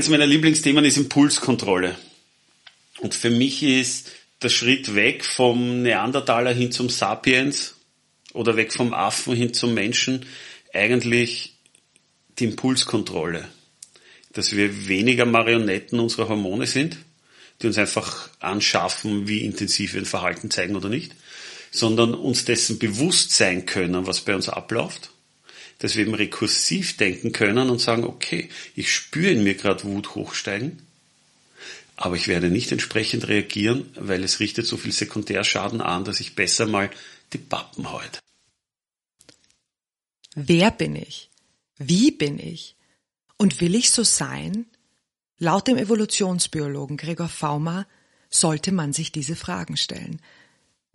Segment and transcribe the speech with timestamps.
[0.00, 1.94] eins meiner Lieblingsthemen ist Impulskontrolle.
[3.00, 7.74] Und für mich ist der Schritt weg vom Neandertaler hin zum Sapiens
[8.32, 10.24] oder weg vom Affen hin zum Menschen
[10.72, 11.52] eigentlich
[12.38, 13.46] die Impulskontrolle.
[14.32, 16.96] Dass wir weniger Marionetten unserer Hormone sind,
[17.60, 21.12] die uns einfach anschaffen, wie intensiv wir ein Verhalten zeigen oder nicht,
[21.72, 25.09] sondern uns dessen bewusst sein können, was bei uns abläuft,
[25.80, 30.14] dass wir eben rekursiv denken können und sagen, okay, ich spüre in mir gerade Wut
[30.14, 30.78] hochsteigen,
[31.96, 36.34] aber ich werde nicht entsprechend reagieren, weil es richtet so viel Sekundärschaden an, dass ich
[36.34, 36.90] besser mal
[37.32, 38.20] die Pappen heut.
[40.34, 41.30] Wer bin ich?
[41.78, 42.76] Wie bin ich?
[43.36, 44.66] Und will ich so sein?
[45.38, 47.86] Laut dem Evolutionsbiologen Gregor Fauma
[48.28, 50.20] sollte man sich diese Fragen stellen.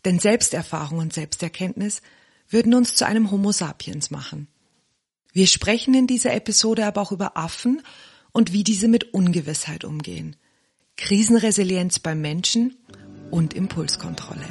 [0.06, 2.04] Denn Selbsterfahrung und Selbsterkenntnis
[2.50, 4.48] würden uns zu einem Homo sapiens machen.
[5.36, 7.82] Wir sprechen in dieser Episode aber auch über Affen
[8.32, 10.38] und wie diese mit Ungewissheit umgehen.
[10.96, 12.78] Krisenresilienz beim Menschen
[13.32, 14.46] und Impulskontrolle.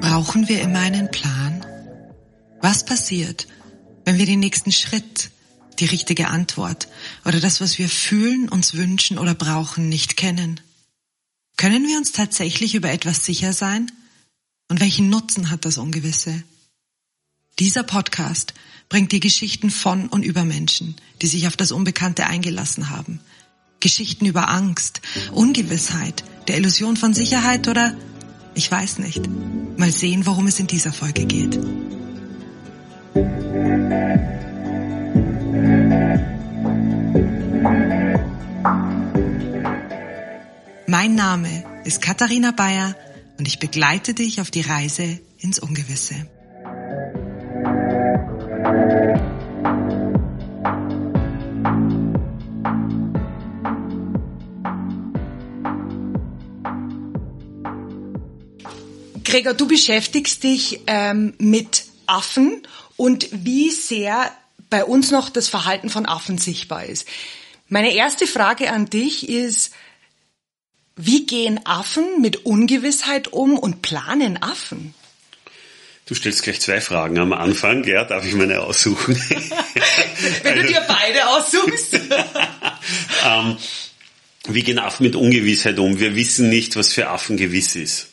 [0.00, 1.66] Brauchen wir immer einen Plan?
[2.62, 3.48] Was passiert,
[4.04, 5.32] wenn wir den nächsten Schritt,
[5.80, 6.88] die richtige Antwort
[7.24, 10.60] oder das, was wir fühlen, uns wünschen oder brauchen, nicht kennen?
[11.56, 13.90] Können wir uns tatsächlich über etwas sicher sein?
[14.68, 16.42] Und welchen Nutzen hat das Ungewisse?
[17.58, 18.54] Dieser Podcast
[18.88, 23.20] bringt dir Geschichten von und über Menschen, die sich auf das Unbekannte eingelassen haben.
[23.80, 25.00] Geschichten über Angst,
[25.32, 27.96] Ungewissheit, der Illusion von Sicherheit oder
[28.54, 29.28] ich weiß nicht.
[29.76, 31.58] Mal sehen, worum es in dieser Folge geht.
[40.90, 42.96] Mein Name ist Katharina Bayer
[43.38, 46.14] und ich begleite dich auf die Reise ins Ungewisse.
[59.24, 62.62] Gregor, du beschäftigst dich ähm, mit Affen
[62.96, 64.32] und wie sehr
[64.70, 67.06] bei uns noch das Verhalten von Affen sichtbar ist.
[67.68, 69.74] Meine erste Frage an dich ist,
[70.98, 74.94] wie gehen Affen mit Ungewissheit um und planen Affen?
[76.06, 79.14] Du stellst gleich zwei Fragen am Anfang, ja, darf ich meine aussuchen?
[80.42, 81.94] Wenn du dir beide aussuchst.
[83.26, 83.58] ähm,
[84.48, 86.00] wie gehen Affen mit Ungewissheit um?
[86.00, 88.08] Wir wissen nicht, was für Affen gewiss ist.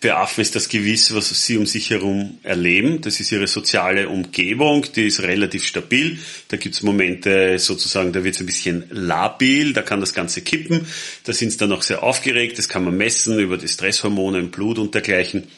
[0.00, 3.00] Für Affen ist das gewiss, was sie um sich herum erleben.
[3.00, 6.20] Das ist ihre soziale Umgebung, die ist relativ stabil.
[6.46, 10.42] Da gibt es Momente sozusagen, da wird es ein bisschen labil, da kann das Ganze
[10.42, 10.86] kippen.
[11.24, 14.52] Da sind sie dann auch sehr aufgeregt, das kann man messen über die Stresshormone im
[14.52, 15.48] Blut und dergleichen.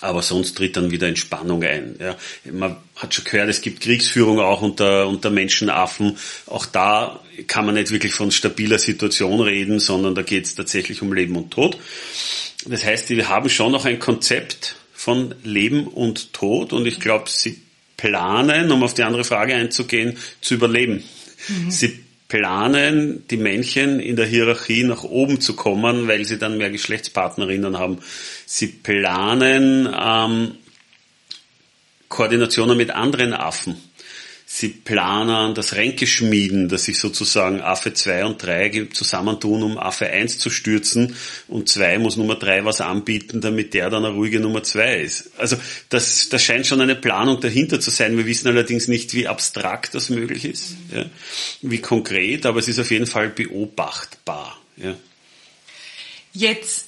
[0.00, 1.96] Aber sonst tritt dann wieder Entspannung ein.
[2.00, 2.16] Ja.
[2.50, 6.16] Man hat schon gehört, es gibt Kriegsführung auch unter, unter Menschenaffen.
[6.46, 11.00] Auch da kann man nicht wirklich von stabiler Situation reden, sondern da geht es tatsächlich
[11.02, 11.78] um Leben und Tod.
[12.66, 17.28] Das heißt, wir haben schon noch ein Konzept von Leben und Tod und ich glaube,
[17.28, 17.60] sie
[17.96, 21.04] planen, um auf die andere Frage einzugehen, zu überleben.
[21.48, 21.70] Mhm.
[21.70, 26.70] Sie planen, die Männchen in der Hierarchie nach oben zu kommen, weil sie dann mehr
[26.70, 27.98] Geschlechtspartnerinnen haben.
[28.44, 30.54] Sie planen ähm,
[32.08, 33.76] Koordinationen mit anderen Affen.
[34.58, 40.40] Sie planen das Ränkeschmieden, dass sich sozusagen Affe 2 und 3 zusammentun, um Affe 1
[40.40, 41.14] zu stürzen
[41.46, 45.30] und 2 muss Nummer 3 was anbieten, damit der dann eine ruhige Nummer 2 ist.
[45.38, 45.56] Also
[45.90, 48.16] das, das scheint schon eine Planung dahinter zu sein.
[48.16, 51.06] Wir wissen allerdings nicht, wie abstrakt das möglich ist, ja,
[51.62, 54.60] wie konkret, aber es ist auf jeden Fall beobachtbar.
[54.76, 54.96] Ja.
[56.32, 56.87] Jetzt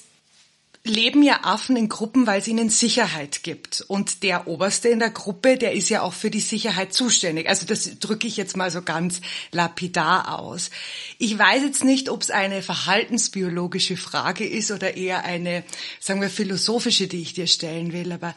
[0.83, 3.81] leben ja Affen in Gruppen, weil es ihnen Sicherheit gibt.
[3.87, 7.47] Und der Oberste in der Gruppe, der ist ja auch für die Sicherheit zuständig.
[7.47, 9.21] Also das drücke ich jetzt mal so ganz
[9.51, 10.71] lapidar aus.
[11.19, 15.63] Ich weiß jetzt nicht, ob es eine verhaltensbiologische Frage ist oder eher eine,
[15.99, 18.11] sagen wir, philosophische, die ich dir stellen will.
[18.11, 18.33] Aber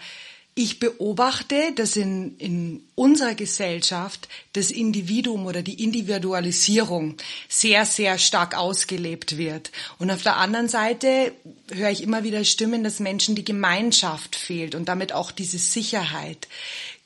[0.56, 7.16] ich beobachte, dass in, in unserer Gesellschaft das Individuum oder die Individualisierung
[7.48, 9.72] sehr, sehr stark ausgelebt wird.
[9.98, 11.32] Und auf der anderen Seite
[11.72, 16.46] höre ich immer wieder Stimmen, dass Menschen die Gemeinschaft fehlt und damit auch diese Sicherheit.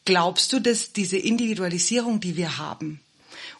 [0.04, 3.00] Glaubst du, dass diese Individualisierung, die wir haben,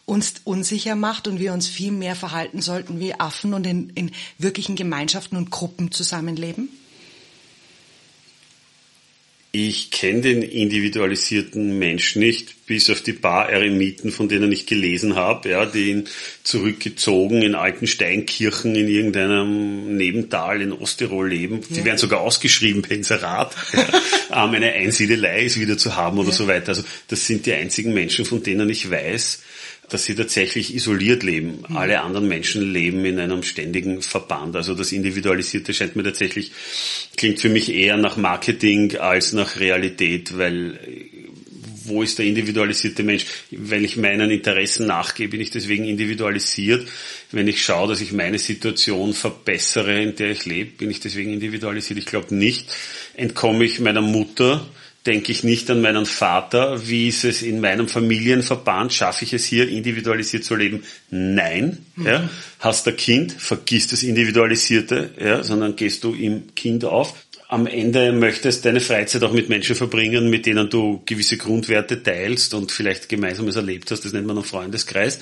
[0.05, 4.11] uns unsicher macht und wir uns viel mehr verhalten sollten wie Affen und in, in
[4.37, 6.69] wirklichen Gemeinschaften und Gruppen zusammenleben?
[9.51, 15.15] Ich kenne den individualisierten Mensch nicht, bis auf die paar Eremiten, von denen ich gelesen
[15.15, 16.07] habe, ja, die ihn
[16.43, 21.61] zurückgezogen in alten Steinkirchen in irgendeinem Nebental in Osttirol leben.
[21.69, 21.77] Ja.
[21.77, 23.55] Die werden sogar ausgeschrieben per Inserat.
[24.29, 26.35] ja, ähm, eine Einsiedelei ist wieder zu haben oder ja.
[26.35, 26.69] so weiter.
[26.69, 29.41] Also das sind die einzigen Menschen, von denen ich weiß,
[29.89, 31.63] dass sie tatsächlich isoliert leben.
[31.67, 31.77] Mhm.
[31.77, 34.55] Alle anderen Menschen leben in einem ständigen Verband.
[34.55, 36.51] Also das Individualisierte scheint mir tatsächlich,
[37.17, 40.79] klingt für mich eher nach Marketing als nach Realität, weil
[41.89, 43.25] wo ist der individualisierte Mensch?
[43.51, 46.87] Wenn ich meinen Interessen nachgehe, bin ich deswegen individualisiert.
[47.31, 51.33] Wenn ich schaue, dass ich meine Situation verbessere, in der ich lebe, bin ich deswegen
[51.33, 51.99] individualisiert.
[51.99, 52.67] Ich glaube nicht,
[53.15, 54.65] entkomme ich meiner Mutter,
[55.05, 56.87] denke ich nicht an meinen Vater.
[56.87, 58.93] Wie ist es in meinem Familienverband?
[58.93, 60.83] Schaffe ich es hier individualisiert zu leben?
[61.09, 61.85] Nein.
[61.95, 62.05] Mhm.
[62.05, 62.29] Ja.
[62.59, 67.13] Hast ein Kind, vergiss das Individualisierte, ja, sondern gehst du im Kind auf.
[67.47, 72.53] Am Ende möchtest deine Freizeit auch mit Menschen verbringen, mit denen du gewisse Grundwerte teilst
[72.53, 74.05] und vielleicht gemeinsames erlebt hast.
[74.05, 75.19] Das nennt man einen Freundeskreis.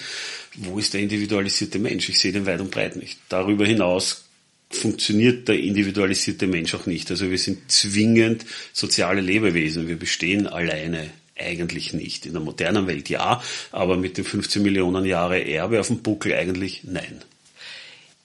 [0.55, 2.09] Wo ist der individualisierte Mensch?
[2.09, 3.17] Ich sehe den weit und breit nicht.
[3.29, 4.26] Darüber hinaus
[4.69, 7.09] funktioniert der individualisierte Mensch auch nicht.
[7.11, 9.87] Also wir sind zwingend soziale Lebewesen.
[9.87, 11.09] Wir bestehen alleine
[11.39, 12.25] eigentlich nicht.
[12.25, 13.41] In der modernen Welt ja,
[13.71, 17.21] aber mit den 15 Millionen Jahre Erbe auf dem Buckel eigentlich nein.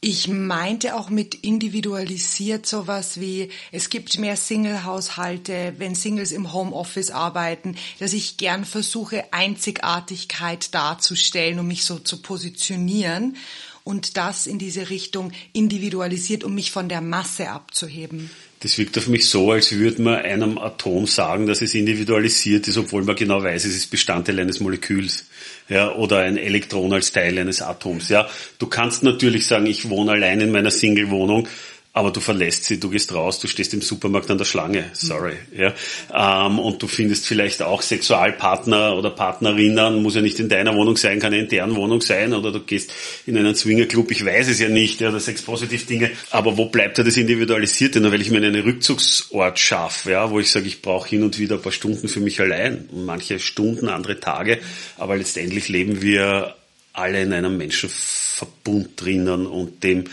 [0.05, 7.13] Ich meinte auch mit individualisiert sowas wie, es gibt mehr Single-Haushalte, wenn Singles im Homeoffice
[7.13, 13.37] arbeiten, dass ich gern versuche, Einzigartigkeit darzustellen, um mich so zu positionieren
[13.85, 18.31] und das in diese Richtung individualisiert, um mich von der Masse abzuheben.
[18.61, 22.77] Das wirkt auf mich so, als würde man einem Atom sagen, dass es individualisiert ist,
[22.77, 25.25] obwohl man genau weiß, es ist Bestandteil eines Moleküls,
[25.69, 28.29] ja, oder ein Elektron als Teil eines Atoms, ja.
[28.61, 31.49] Du kannst natürlich sagen, ich wohne allein in meiner Single-Wohnung,
[31.95, 35.35] aber du verlässt sie, du gehst raus, du stehst im Supermarkt an der Schlange, sorry,
[35.55, 35.75] ja,
[36.15, 40.97] ähm, und du findest vielleicht auch Sexualpartner oder Partnerinnen, muss ja nicht in deiner Wohnung
[40.97, 42.93] sein, kann ja in deren Wohnung sein, oder du gehst
[43.27, 47.03] in einen Swingerclub, ich weiß es ja nicht, ja, das Sex-Positiv-Dinge, aber wo bleibt da
[47.03, 51.11] das Individualisierte, nur weil ich mir einen Rückzugsort schaffe, ja, wo ich sage, ich brauche
[51.11, 54.61] hin und wieder ein paar Stunden für mich allein, manche Stunden, andere Tage,
[54.97, 56.55] aber letztendlich leben wir
[56.95, 60.05] alle in einem Menschenverbund drinnen und dem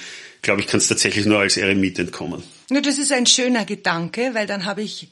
[0.42, 2.44] glaube ich, kann es tatsächlich nur als Eremit entkommen.
[2.70, 5.10] Ja, das ist ein schöner Gedanke, weil dann habe ich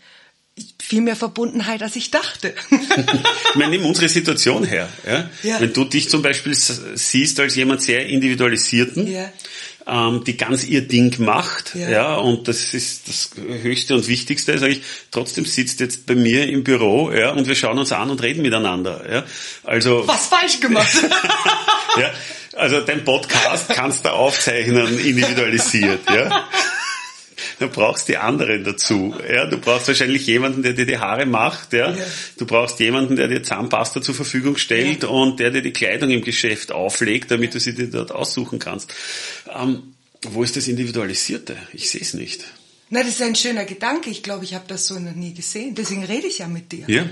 [0.79, 2.53] viel mehr Verbundenheit, als ich dachte.
[2.71, 4.89] ich meine, nimm unsere Situation her.
[5.05, 5.29] Ja?
[5.43, 5.61] ja?
[5.61, 9.29] Wenn du dich zum Beispiel siehst als jemand sehr individualisierten, ja.
[9.85, 11.89] ähm, die ganz ihr Ding macht, ja.
[11.89, 14.81] ja, und das ist das Höchste und Wichtigste, sage ich,
[15.11, 18.41] trotzdem sitzt jetzt bei mir im Büro, ja, und wir schauen uns an und reden
[18.41, 19.25] miteinander, ja.
[19.63, 20.07] Also.
[20.07, 20.91] Was falsch gemacht?
[21.97, 22.11] ja,
[22.57, 26.47] also dein Podcast kannst du aufzeichnen, individualisiert, ja.
[27.59, 29.15] Du brauchst die anderen dazu.
[29.27, 31.73] Ja, du brauchst wahrscheinlich jemanden, der dir die Haare macht.
[31.73, 31.91] Ja.
[31.91, 32.05] ja.
[32.37, 35.09] Du brauchst jemanden, der dir Zahnpasta zur Verfügung stellt ja.
[35.09, 38.93] und der dir die Kleidung im Geschäft auflegt, damit du sie dir dort aussuchen kannst.
[39.51, 39.93] Ähm,
[40.23, 41.57] wo ist das Individualisierte?
[41.73, 42.43] Ich sehe es nicht.
[42.89, 44.09] Na, das ist ein schöner Gedanke.
[44.09, 45.73] Ich glaube, ich habe das so noch nie gesehen.
[45.75, 46.85] Deswegen rede ich ja mit dir.
[46.87, 47.05] Ja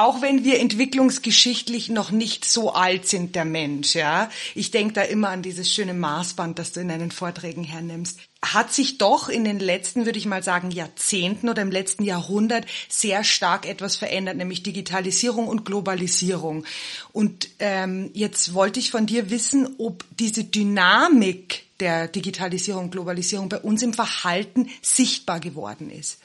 [0.00, 4.30] auch wenn wir entwicklungsgeschichtlich noch nicht so alt sind, der Mensch, ja.
[4.54, 8.18] Ich denke da immer an dieses schöne Maßband, das du in deinen Vorträgen hernimmst.
[8.42, 12.64] Hat sich doch in den letzten, würde ich mal sagen, Jahrzehnten oder im letzten Jahrhundert
[12.88, 16.64] sehr stark etwas verändert, nämlich Digitalisierung und Globalisierung.
[17.12, 23.50] Und ähm, jetzt wollte ich von dir wissen, ob diese Dynamik der Digitalisierung und Globalisierung
[23.50, 26.18] bei uns im Verhalten sichtbar geworden ist.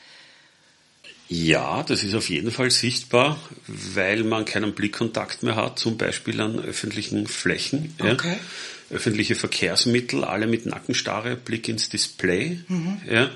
[1.27, 6.39] Ja, das ist auf jeden Fall sichtbar, weil man keinen Blickkontakt mehr hat, zum Beispiel
[6.39, 7.96] an öffentlichen Flächen.
[8.00, 8.34] Okay.
[8.34, 8.96] Ja.
[8.96, 12.60] Öffentliche Verkehrsmittel, alle mit Nackenstarre, Blick ins Display.
[12.67, 13.01] Mhm.
[13.10, 13.32] Ja.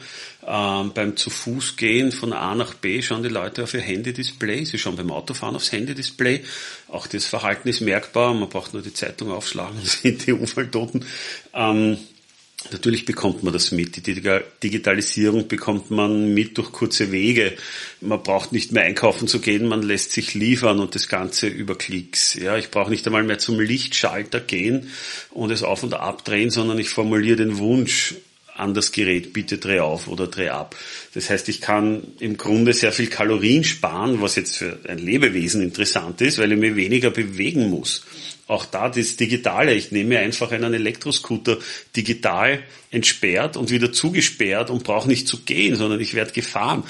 [0.45, 4.65] Ähm, beim zu Fuß gehen von A nach B schauen die Leute auf ihr Handy-Display,
[4.65, 6.43] sie schauen beim Autofahren aufs Handy-Display.
[6.87, 11.03] Auch das Verhalten ist merkbar, man braucht nur die Zeitung aufschlagen und sieht die Unfalltoten.
[11.53, 11.97] Ähm,
[12.71, 13.95] Natürlich bekommt man das mit.
[13.95, 14.13] Die
[14.63, 17.53] Digitalisierung bekommt man mit durch kurze Wege.
[18.01, 21.77] Man braucht nicht mehr einkaufen zu gehen, man lässt sich liefern und das Ganze über
[21.77, 22.35] Klicks.
[22.35, 24.89] Ja, ich brauche nicht einmal mehr zum Lichtschalter gehen
[25.31, 28.15] und es auf und abdrehen, sondern ich formuliere den Wunsch
[28.55, 30.75] an das Gerät, bitte dreh auf oder dreh ab.
[31.13, 35.61] Das heißt, ich kann im Grunde sehr viel Kalorien sparen, was jetzt für ein Lebewesen
[35.61, 38.03] interessant ist, weil ich mich weniger bewegen muss
[38.49, 39.75] auch da das Digitale.
[39.75, 41.59] Ich nehme einfach einen Elektroscooter
[41.95, 46.83] digital entsperrt und wieder zugesperrt und brauche nicht zu gehen, sondern ich werde gefahren.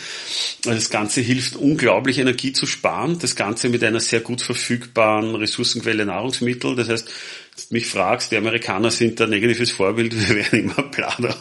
[0.65, 3.19] Also das Ganze hilft unglaublich Energie zu sparen.
[3.19, 6.77] Das Ganze mit einer sehr gut verfügbaren Ressourcenquelle Nahrungsmittel.
[6.77, 11.35] Das heißt, du mich fragst, die Amerikaner sind ein negatives Vorbild, wir werden immer planer.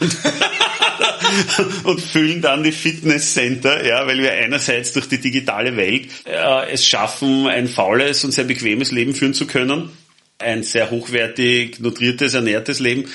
[1.85, 6.85] und füllen dann die Fitnesscenter, ja, weil wir einerseits durch die digitale Welt äh, es
[6.85, 9.91] schaffen, ein faules und sehr bequemes Leben führen zu können
[10.39, 13.07] ein sehr hochwertig nutriertes, ernährtes Leben.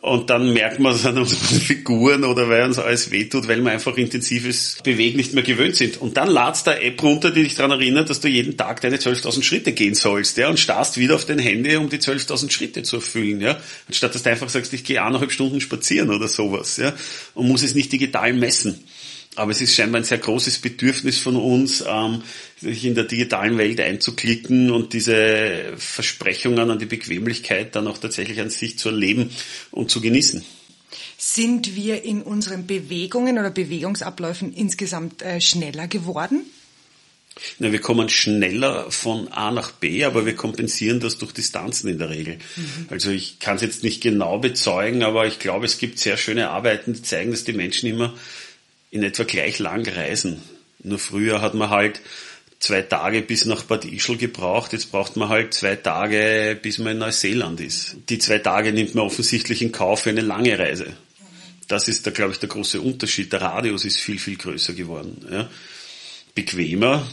[0.00, 3.70] Und dann merkt man es an unseren Figuren oder weil uns alles wehtut, weil wir
[3.70, 6.00] einfach intensives Bewegen nicht mehr gewöhnt sind.
[6.00, 8.96] Und dann ladst da App runter, die dich daran erinnert, dass du jeden Tag deine
[8.96, 12.82] 12.000 Schritte gehen sollst, ja, und starrst wieder auf dein Handy, um die 12.000 Schritte
[12.82, 13.60] zu erfüllen, ja.
[13.86, 16.92] Anstatt dass du einfach sagst, ich gehe eineinhalb Stunden spazieren oder sowas, ja,
[17.34, 18.82] und muss es nicht digital messen.
[19.34, 22.22] Aber es ist scheinbar ein sehr großes Bedürfnis von uns, ähm,
[22.60, 28.40] sich in der digitalen Welt einzuklicken und diese Versprechungen an die Bequemlichkeit dann auch tatsächlich
[28.40, 29.30] an sich zu erleben
[29.70, 30.44] und zu genießen.
[31.16, 36.44] Sind wir in unseren Bewegungen oder Bewegungsabläufen insgesamt äh, schneller geworden?
[37.58, 41.98] Na, wir kommen schneller von A nach B, aber wir kompensieren das durch Distanzen in
[41.98, 42.38] der Regel.
[42.56, 42.88] Mhm.
[42.90, 46.50] Also ich kann es jetzt nicht genau bezeugen, aber ich glaube, es gibt sehr schöne
[46.50, 48.14] Arbeiten, die zeigen, dass die Menschen immer
[48.92, 50.40] in etwa gleich lang reisen.
[50.84, 52.00] Nur früher hat man halt
[52.60, 56.92] zwei Tage bis nach Bad Ischl gebraucht, jetzt braucht man halt zwei Tage, bis man
[56.92, 57.96] in Neuseeland ist.
[58.08, 60.92] Die zwei Tage nimmt man offensichtlich in Kauf für eine lange Reise.
[61.66, 63.32] Das ist da, glaube ich, der große Unterschied.
[63.32, 65.26] Der Radius ist viel, viel größer geworden.
[65.30, 65.48] Ja.
[66.34, 67.06] Bequemer,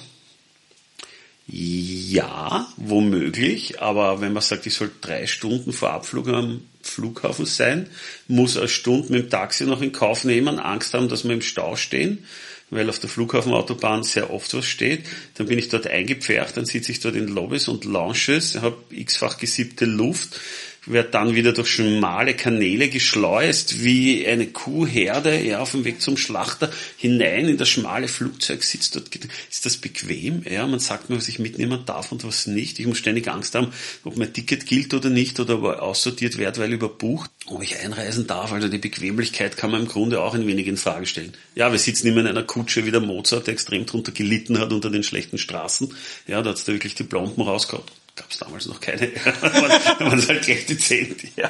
[1.52, 7.88] ja, womöglich, aber wenn man sagt, ich soll drei Stunden vor Abflug am Flughafen sein,
[8.28, 11.42] muss eine Stunde mit dem Taxi noch in Kauf nehmen, Angst haben, dass wir im
[11.42, 12.26] Stau stehen,
[12.70, 15.06] weil auf der Flughafenautobahn sehr oft was steht.
[15.36, 19.38] Dann bin ich dort eingepfercht, dann sitze ich dort in Lobbys und Lounges, habe x-fach
[19.38, 20.40] gesiebte Luft,
[20.86, 26.18] wird dann wieder durch schmale Kanäle geschleust, wie eine Kuhherde, ja, auf dem Weg zum
[26.18, 29.10] Schlachter hinein in das schmale Flugzeug sitzt dort.
[29.50, 30.44] Ist das bequem?
[30.50, 32.80] Ja, man sagt mir, was ich mitnehmen darf und was nicht.
[32.80, 36.58] Ich muss ständig Angst haben, ob mein Ticket gilt oder nicht oder ob aussortiert wird,
[36.58, 38.52] weil überbucht, ob ich einreisen darf.
[38.52, 41.34] Also die Bequemlichkeit kann man im Grunde auch ein wenig in Frage stellen.
[41.56, 44.72] Ja, wir sitzen immer in einer Kutsche wie der Mozart, der extrem drunter gelitten hat
[44.72, 45.94] unter den schlechten Straßen.
[46.28, 49.08] Ja, da hat's da wirklich die Plomben rausgehabt gab es damals noch keine.
[49.08, 51.50] da waren es halt gleich dezent, ja.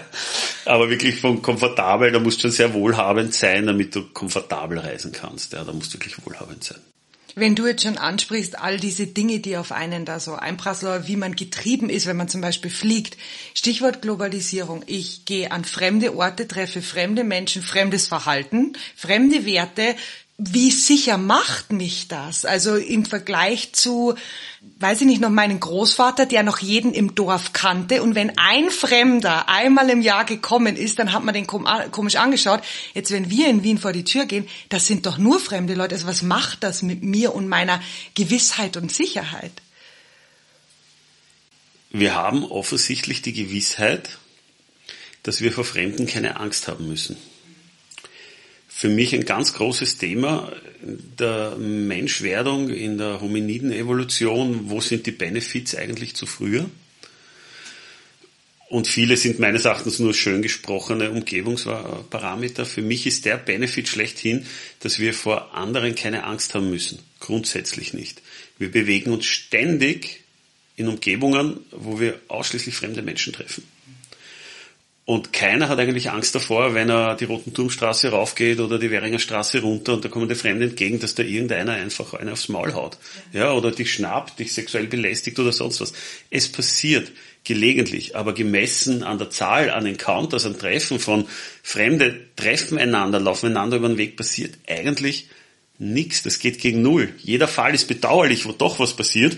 [0.66, 5.12] Aber wirklich von komfortabel, da musst du schon sehr wohlhabend sein, damit du komfortabel reisen
[5.12, 5.54] kannst.
[5.54, 6.80] Ja, da musst du wirklich wohlhabend sein.
[7.36, 11.16] Wenn du jetzt schon ansprichst, all diese Dinge, die auf einen da so einprasseln, wie
[11.16, 13.18] man getrieben ist, wenn man zum Beispiel fliegt.
[13.54, 14.84] Stichwort Globalisierung.
[14.88, 19.96] Ich gehe an fremde Orte, treffe fremde Menschen, fremdes Verhalten, fremde Werte,
[20.42, 22.46] wie sicher macht mich das?
[22.46, 24.16] Also im Vergleich zu,
[24.80, 28.02] weiß ich nicht, noch meinen Großvater, der noch jeden im Dorf kannte.
[28.02, 32.62] Und wenn ein Fremder einmal im Jahr gekommen ist, dann hat man den komisch angeschaut.
[32.94, 35.96] Jetzt, wenn wir in Wien vor die Tür gehen, das sind doch nur fremde Leute.
[35.96, 37.82] Also was macht das mit mir und meiner
[38.16, 39.52] Gewissheit und Sicherheit?
[41.92, 44.20] Wir haben offensichtlich die Gewissheit,
[45.24, 47.18] dass wir vor Fremden keine Angst haben müssen
[48.80, 54.70] für mich ein ganz großes Thema der Menschwerdung in der Hominiden-Evolution.
[54.70, 56.70] Wo sind die Benefits eigentlich zu früher?
[58.70, 62.66] Und viele sind meines Erachtens nur schön gesprochene Umgebungsparameter.
[62.66, 64.46] Für mich ist der Benefit schlechthin,
[64.80, 67.00] dass wir vor anderen keine Angst haben müssen.
[67.20, 68.22] Grundsätzlich nicht.
[68.60, 70.22] Wir bewegen uns ständig
[70.78, 73.66] in Umgebungen, wo wir ausschließlich fremde Menschen treffen.
[75.10, 79.18] Und keiner hat eigentlich Angst davor, wenn er die Roten Turmstraße raufgeht oder die Währinger
[79.18, 82.76] Straße runter und da kommen die Fremden entgegen, dass da irgendeiner einfach einen aufs Maul
[82.76, 83.00] haut.
[83.34, 85.94] Ja, oder dich schnappt, dich sexuell belästigt oder sonst was.
[86.30, 87.12] Es passiert
[87.44, 91.26] gelegentlich, aber gemessen an der Zahl an Encounters, an Treffen von
[91.64, 95.28] Fremde treffen einander, laufen einander über den Weg, passiert eigentlich
[95.80, 96.22] nichts.
[96.22, 97.16] Das geht gegen Null.
[97.18, 99.38] Jeder Fall ist bedauerlich, wo doch was passiert.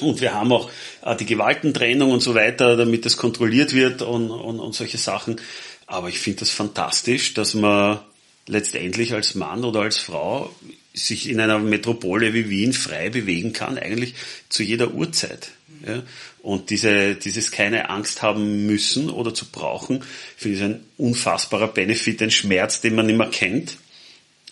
[0.00, 0.70] Und wir haben auch
[1.04, 5.40] äh, die Gewaltentrennung und so weiter, damit das kontrolliert wird und, und, und solche Sachen.
[5.86, 8.00] Aber ich finde das fantastisch, dass man
[8.46, 10.54] letztendlich als Mann oder als Frau
[10.92, 14.14] sich in einer Metropole wie Wien frei bewegen kann, eigentlich
[14.48, 15.50] zu jeder Uhrzeit.
[15.86, 16.02] Ja?
[16.42, 20.04] Und diese, dieses keine Angst haben müssen oder zu brauchen,
[20.36, 23.76] finde ich ein unfassbarer Benefit, ein Schmerz, den man nicht mehr kennt.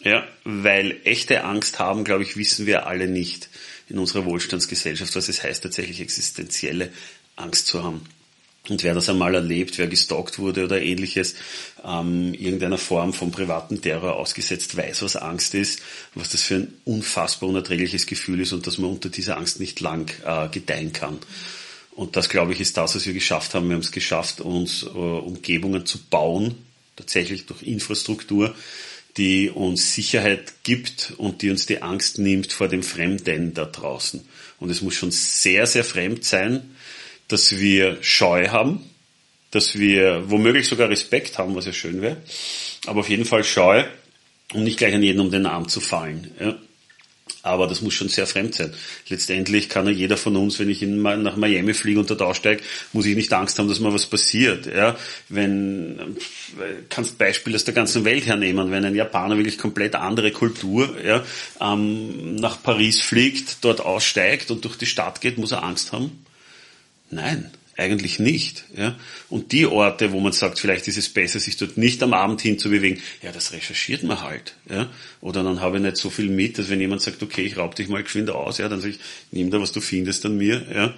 [0.05, 3.49] Ja, weil echte Angst haben, glaube ich, wissen wir alle nicht
[3.89, 6.91] in unserer Wohlstandsgesellschaft, was es heißt, tatsächlich existenzielle
[7.37, 8.03] Angst zu haben.
[8.69, 11.35] Und wer das einmal erlebt, wer gestalkt wurde oder ähnliches,
[11.85, 15.81] ähm, irgendeiner Form von privaten Terror ausgesetzt, weiß, was Angst ist,
[16.15, 19.81] was das für ein unfassbar unerträgliches Gefühl ist und dass man unter dieser Angst nicht
[19.81, 21.19] lang äh, gedeihen kann.
[21.93, 23.69] Und das, glaube ich, ist das, was wir geschafft haben.
[23.69, 26.55] Wir haben es geschafft, uns äh, Umgebungen zu bauen,
[26.95, 28.55] tatsächlich durch Infrastruktur,
[29.19, 34.27] die uns Sicherheit gibt und die uns die Angst nimmt vor dem Fremden da draußen.
[34.59, 36.71] Und es muss schon sehr, sehr fremd sein,
[37.29, 38.81] dass wir Scheu haben,
[39.51, 42.17] dass wir womöglich sogar Respekt haben, was ja schön wäre,
[42.87, 43.85] aber auf jeden Fall Scheu
[44.55, 46.33] um nicht gleich an jeden um den Arm zu fallen.
[46.41, 46.57] Ja.
[47.43, 48.73] Aber das muss schon sehr fremd sein.
[49.09, 52.63] Letztendlich kann ja jeder von uns, wenn ich in, nach Miami fliege und dort aussteige,
[52.93, 54.67] muss ich nicht Angst haben, dass mal was passiert.
[54.67, 54.97] Ja,
[55.29, 56.17] wenn
[56.89, 61.25] kannst Beispiele aus der ganzen Welt hernehmen, wenn ein Japaner wirklich komplett andere Kultur ja,
[61.61, 66.25] ähm, nach Paris fliegt, dort aussteigt und durch die Stadt geht, muss er Angst haben?
[67.11, 68.65] Nein, eigentlich nicht.
[68.77, 68.97] Ja?
[69.31, 72.43] Und die Orte, wo man sagt, vielleicht ist es besser, sich dort nicht am Abend
[72.43, 74.55] hinzubewegen, ja, das recherchiert man halt.
[74.69, 74.91] Ja?
[75.21, 77.77] Oder dann habe ich nicht so viel mit, dass wenn jemand sagt, okay, ich raub
[77.77, 80.67] dich mal geschwind aus, ja, dann sage ich, nimm da, was du findest an mir.
[80.75, 80.95] Ja?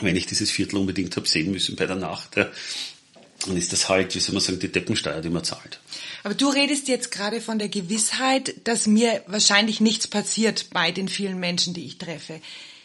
[0.00, 2.50] Wenn ich dieses Viertel unbedingt habe sehen müssen bei der Nacht, ja?
[3.46, 5.80] dann ist das halt, wie soll man sagen, die Deppensteuer, die man zahlt.
[6.24, 11.08] Aber du redest jetzt gerade von der Gewissheit, dass mir wahrscheinlich nichts passiert bei den
[11.08, 12.40] vielen Menschen, die ich treffe.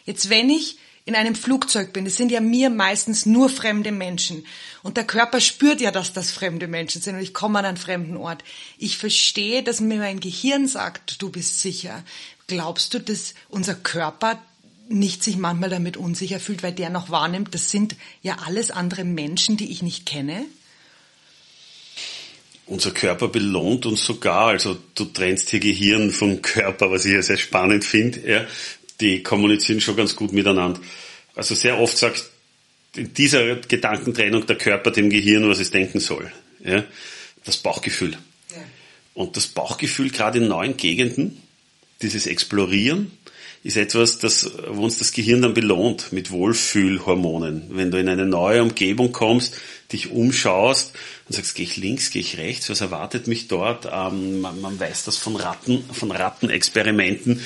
[0.06, 4.46] Jetzt, wenn ich in einem Flugzeug bin, das sind ja mir meistens nur fremde Menschen.
[4.82, 7.76] Und der Körper spürt ja, dass das fremde Menschen sind und ich komme an einen
[7.76, 8.44] fremden Ort.
[8.78, 12.04] Ich verstehe, dass mir mein Gehirn sagt, du bist sicher.
[12.46, 14.40] Glaubst du, dass unser Körper
[14.88, 19.04] nicht sich manchmal damit unsicher fühlt, weil der noch wahrnimmt, das sind ja alles andere
[19.04, 20.44] Menschen, die ich nicht kenne?
[22.66, 27.22] Unser Körper belohnt uns sogar, also du trennst hier Gehirn vom Körper, was ich ja
[27.22, 28.20] sehr spannend finde.
[28.20, 28.46] Ja
[29.02, 30.80] die kommunizieren schon ganz gut miteinander.
[31.34, 32.24] Also sehr oft sagt
[32.94, 36.30] in dieser Gedankentrennung der Körper dem Gehirn, was es denken soll.
[36.64, 36.84] Ja?
[37.44, 38.12] Das Bauchgefühl.
[38.50, 38.62] Ja.
[39.14, 41.42] Und das Bauchgefühl gerade in neuen Gegenden,
[42.00, 43.10] dieses Explorieren,
[43.64, 47.66] ist etwas, das, wo uns das Gehirn dann belohnt mit Wohlfühlhormonen.
[47.70, 49.56] Wenn du in eine neue Umgebung kommst,
[49.92, 50.92] dich umschaust
[51.28, 53.88] und sagst, gehe ich links, gehe ich rechts, was erwartet mich dort?
[53.92, 57.40] Ähm, man, man, weiß das von Ratten, von Rattenexperimenten,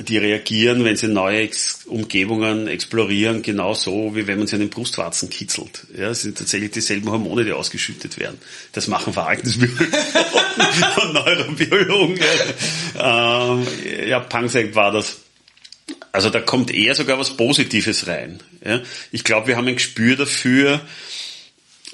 [0.00, 1.48] die reagieren, wenn sie neue
[1.86, 5.86] Umgebungen explorieren, genauso wie wenn man sie an den Brustwarzen kitzelt.
[5.96, 8.38] Ja, es sind tatsächlich dieselben Hormone, die ausgeschüttet werden.
[8.72, 9.86] Das machen Verhaltensbiologen
[11.02, 12.18] und Neurobiologen.
[12.94, 13.66] Ja, ähm,
[14.08, 15.18] ja Pangsek war das.
[16.12, 18.40] Also da kommt eher sogar was Positives rein.
[18.64, 18.80] Ja.
[19.12, 20.80] Ich glaube, wir haben ein Gespür dafür,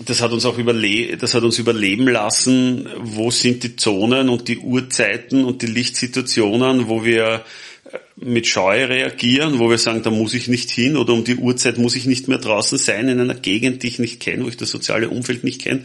[0.05, 4.49] das hat uns auch überle das hat uns überleben lassen, wo sind die Zonen und
[4.49, 7.45] die Uhrzeiten und die Lichtsituationen, wo wir
[8.17, 11.79] mit Scheu reagieren, wo wir sagen, da muss ich nicht hin oder um die Uhrzeit
[11.79, 14.57] muss ich nicht mehr draußen sein in einer Gegend, die ich nicht kenne, wo ich
[14.57, 15.85] das soziale Umfeld nicht kenne.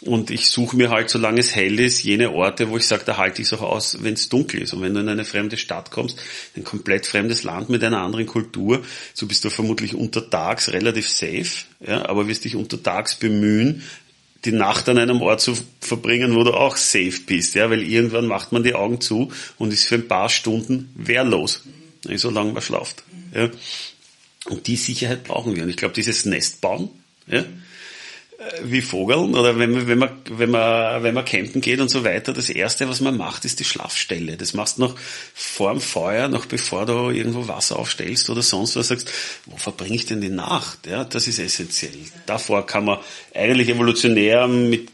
[0.00, 3.16] Und ich suche mir halt, solange es hell ist, jene Orte, wo ich sage, da
[3.16, 4.72] halte ich es auch aus, wenn es dunkel ist.
[4.72, 6.20] Und wenn du in eine fremde Stadt kommst,
[6.56, 11.64] ein komplett fremdes Land mit einer anderen Kultur, so bist du vermutlich untertags relativ safe,
[11.84, 13.82] ja, aber wirst dich untertags bemühen,
[14.44, 18.26] die Nacht an einem Ort zu verbringen, wo du auch safe bist, ja, weil irgendwann
[18.26, 21.62] macht man die Augen zu und ist für ein paar Stunden wehrlos,
[22.16, 23.02] so lange man schlaft.
[23.34, 23.50] Ja.
[24.46, 25.62] Und die Sicherheit brauchen wir.
[25.62, 26.90] Und ich glaube, dieses Nest bauen,
[27.26, 27.44] ja, äh,
[28.62, 32.04] wie Vogeln oder wenn man, wenn man, wenn man, wenn man campen geht und so
[32.04, 34.36] weiter, das erste, was man macht, ist die Schlafstelle.
[34.36, 34.96] Das machst du noch
[35.34, 39.10] vor dem Feuer, noch bevor du irgendwo Wasser aufstellst oder sonst was sagst,
[39.46, 40.86] wo verbringe ich denn die Nacht?
[40.86, 41.98] Ja, das ist essentiell.
[42.26, 42.98] Davor kann man
[43.34, 44.90] eigentlich evolutionär mit,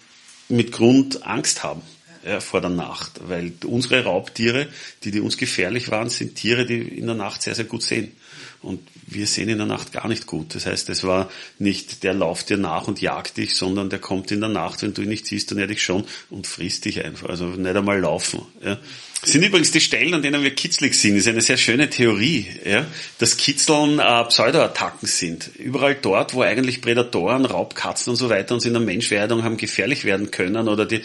[0.49, 1.83] mit Grund Angst haben.
[2.23, 4.69] Ja, vor der Nacht, weil unsere Raubtiere,
[5.05, 8.15] die, die uns gefährlich waren, sind Tiere, die in der Nacht sehr, sehr gut sehen.
[8.61, 10.55] Und wir sehen in der Nacht gar nicht gut.
[10.55, 14.31] Das heißt, es war nicht der lauft dir nach und jagt dich, sondern der kommt
[14.31, 17.05] in der Nacht, wenn du ihn nicht siehst, dann er dich schon und frisst dich
[17.05, 17.29] einfach.
[17.29, 18.43] Also nicht einmal laufen.
[18.65, 18.79] Ja.
[19.21, 21.15] Das sind übrigens die Stellen, an denen wir kitzlig sind.
[21.15, 22.87] Das ist eine sehr schöne Theorie, ja,
[23.19, 25.51] dass Kitzeln äh, Pseudoattacken sind.
[25.59, 30.05] Überall dort, wo eigentlich Prädatoren, Raubkatzen und so weiter uns in der Menschwerdung haben gefährlich
[30.05, 31.03] werden können oder die,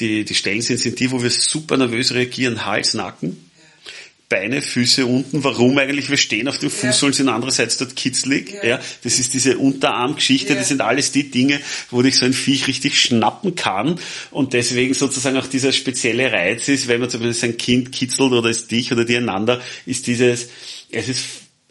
[0.00, 3.47] die, die Stellen sind, sind die, wo wir super nervös reagieren, Hals, Nacken
[4.28, 5.42] Beine, Füße unten.
[5.42, 6.10] Warum eigentlich?
[6.10, 8.52] Wir stehen auf dem Fußsohlen, sind andererseits dort kitzlig.
[8.52, 8.68] Ja.
[8.68, 8.80] ja.
[9.02, 10.52] Das ist diese Unterarmgeschichte.
[10.52, 10.58] Ja.
[10.58, 11.60] Das sind alles die Dinge,
[11.90, 13.98] wo dich so ein Viech richtig schnappen kann.
[14.30, 18.32] Und deswegen sozusagen auch dieser spezielle Reiz ist, wenn man zum Beispiel sein Kind kitzelt
[18.32, 20.48] oder es dich oder die einander, ist dieses,
[20.90, 21.24] es ist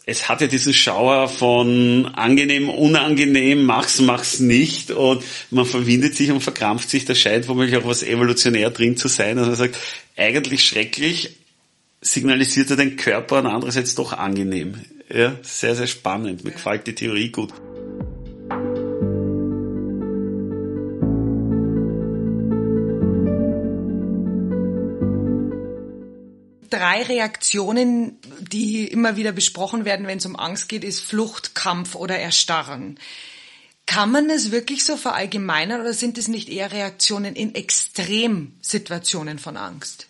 [0.10, 6.32] es hat ja diesen Schauer von angenehm, unangenehm, mach's, mach's nicht und man verwindet sich
[6.32, 9.38] und verkrampft sich, da scheint womöglich auch was evolutionär drin zu sein.
[9.38, 9.78] Also man sagt,
[10.16, 11.37] eigentlich schrecklich,
[12.02, 14.82] signalisiert er den Körper und andererseits doch angenehm.
[15.10, 16.44] Ja, sehr, sehr spannend.
[16.44, 17.54] Mir gefällt die Theorie gut.
[26.70, 31.96] Drei Reaktionen, die immer wieder besprochen werden, wenn es um Angst geht, ist Flucht, Kampf
[31.96, 33.00] oder Erstarren.
[33.86, 39.56] Kann man es wirklich so verallgemeinern oder sind es nicht eher Reaktionen in Extremsituationen von
[39.56, 40.07] Angst?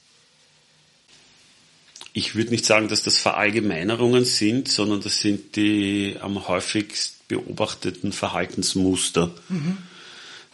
[2.18, 8.12] Ich würde nicht sagen, dass das Verallgemeinerungen sind, sondern das sind die am häufigst beobachteten
[8.12, 9.36] Verhaltensmuster.
[9.50, 9.78] Mhm.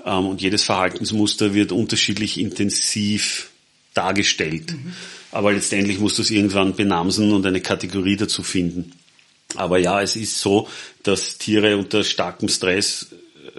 [0.05, 3.49] Ähm, und jedes Verhaltensmuster wird unterschiedlich intensiv
[3.93, 4.73] dargestellt.
[4.73, 4.91] Mhm.
[5.31, 8.91] Aber letztendlich musst du es irgendwann benamsen und eine Kategorie dazu finden.
[9.55, 10.67] Aber ja, es ist so,
[11.03, 13.07] dass Tiere unter starkem Stress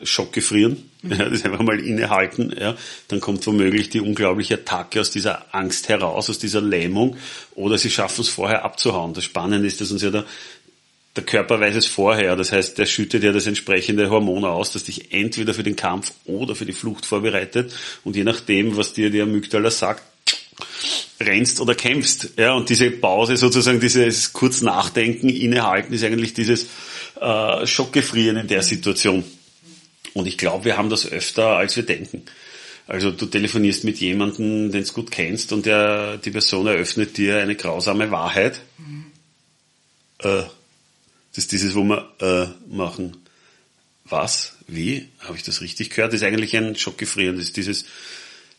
[0.02, 0.90] äh, schockgefrieren, mhm.
[1.10, 2.76] ja, das einfach mal innehalten, ja,
[3.08, 7.16] dann kommt womöglich die unglaubliche Attacke aus dieser Angst heraus, aus dieser Lähmung,
[7.54, 9.12] oder sie schaffen es vorher abzuhauen.
[9.12, 10.24] Das Spannende ist, dass uns ja der,
[11.16, 14.84] der Körper weiß es vorher, das heißt, der schüttet ja das entsprechende Hormon aus, das
[14.84, 19.10] dich entweder für den Kampf oder für die Flucht vorbereitet, und je nachdem, was dir
[19.10, 20.02] die Amygdala sagt,
[21.20, 22.30] rennst oder kämpfst.
[22.36, 26.66] Ja, und diese Pause sozusagen, dieses kurz Nachdenken, Innehalten ist eigentlich dieses
[27.20, 29.24] äh, Schockgefrieren in der Situation.
[30.14, 32.22] Und ich glaube, wir haben das öfter, als wir denken.
[32.86, 37.38] Also du telefonierst mit jemandem, den du gut kennst und der, die Person eröffnet dir
[37.38, 38.60] eine grausame Wahrheit.
[38.78, 39.06] Mhm.
[40.18, 40.44] Äh,
[41.34, 43.16] das ist dieses, wo wir äh, machen.
[44.04, 44.56] Was?
[44.68, 45.08] Wie?
[45.20, 46.12] Habe ich das richtig gehört?
[46.12, 47.36] Das ist eigentlich ein Schockgefrieren.
[47.36, 47.86] Das ist dieses,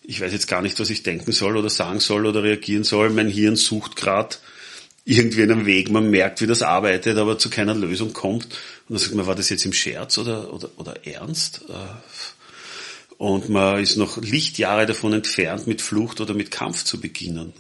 [0.04, 3.12] ich weiß jetzt gar nicht, was ich denken soll oder sagen soll oder reagieren soll.
[3.12, 4.36] Mein Hirn sucht gerade
[5.06, 5.92] irgendwie einen Weg.
[5.92, 8.46] Man merkt, wie das arbeitet, aber zu keiner Lösung kommt.
[8.46, 11.62] Und dann sagt man, war das jetzt im Scherz oder, oder, oder ernst?
[11.70, 17.54] Äh, und man ist noch Lichtjahre davon entfernt, mit Flucht oder mit Kampf zu beginnen.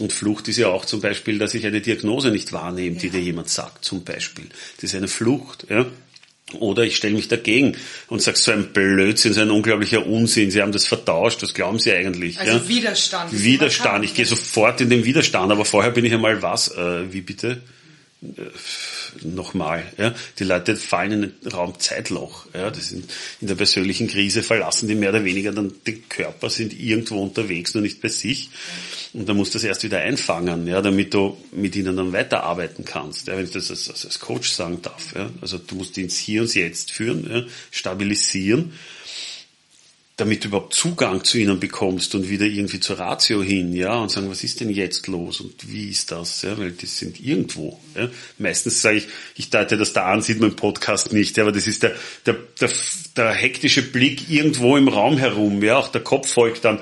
[0.00, 3.20] Und Flucht ist ja auch zum Beispiel, dass ich eine Diagnose nicht wahrnehme, die dir
[3.20, 4.46] jemand sagt, zum Beispiel.
[4.76, 5.66] Das ist eine Flucht.
[5.68, 5.86] Ja?
[6.54, 10.62] Oder ich stelle mich dagegen und sage, so ein Blödsinn, so ein unglaublicher Unsinn, Sie
[10.62, 12.38] haben das vertauscht, das glauben Sie eigentlich.
[12.38, 12.68] Also ja?
[12.68, 13.42] Widerstand.
[13.42, 17.22] Widerstand, ich gehe sofort in den Widerstand, aber vorher bin ich einmal was, äh, wie
[17.22, 17.62] bitte?
[18.22, 24.06] Äh, nochmal, ja, die Leute fallen in ein Raumzeitloch, ja, das sind in der persönlichen
[24.06, 28.08] Krise verlassen die mehr oder weniger dann den Körper, sind irgendwo unterwegs, nur nicht bei
[28.08, 28.50] sich.
[29.16, 32.84] Und dann musst du das erst wieder einfangen, ja, damit du mit ihnen dann weiterarbeiten
[32.84, 35.30] kannst, ja, wenn ich das als, als Coach sagen darf, ja.
[35.40, 38.72] Also du musst ihn ins Hier und Jetzt führen, ja, stabilisieren
[40.16, 44.10] damit du überhaupt Zugang zu ihnen bekommst und wieder irgendwie zur Ratio hin, ja, und
[44.10, 47.78] sagen, was ist denn jetzt los und wie ist das, ja, weil die sind irgendwo,
[47.94, 48.08] ja.
[48.38, 51.66] Meistens sage ich, ich deute das da an, sieht im Podcast nicht, ja, aber das
[51.66, 52.70] ist der, der, der,
[53.14, 56.80] der hektische Blick irgendwo im Raum herum, ja, auch der Kopf folgt dann,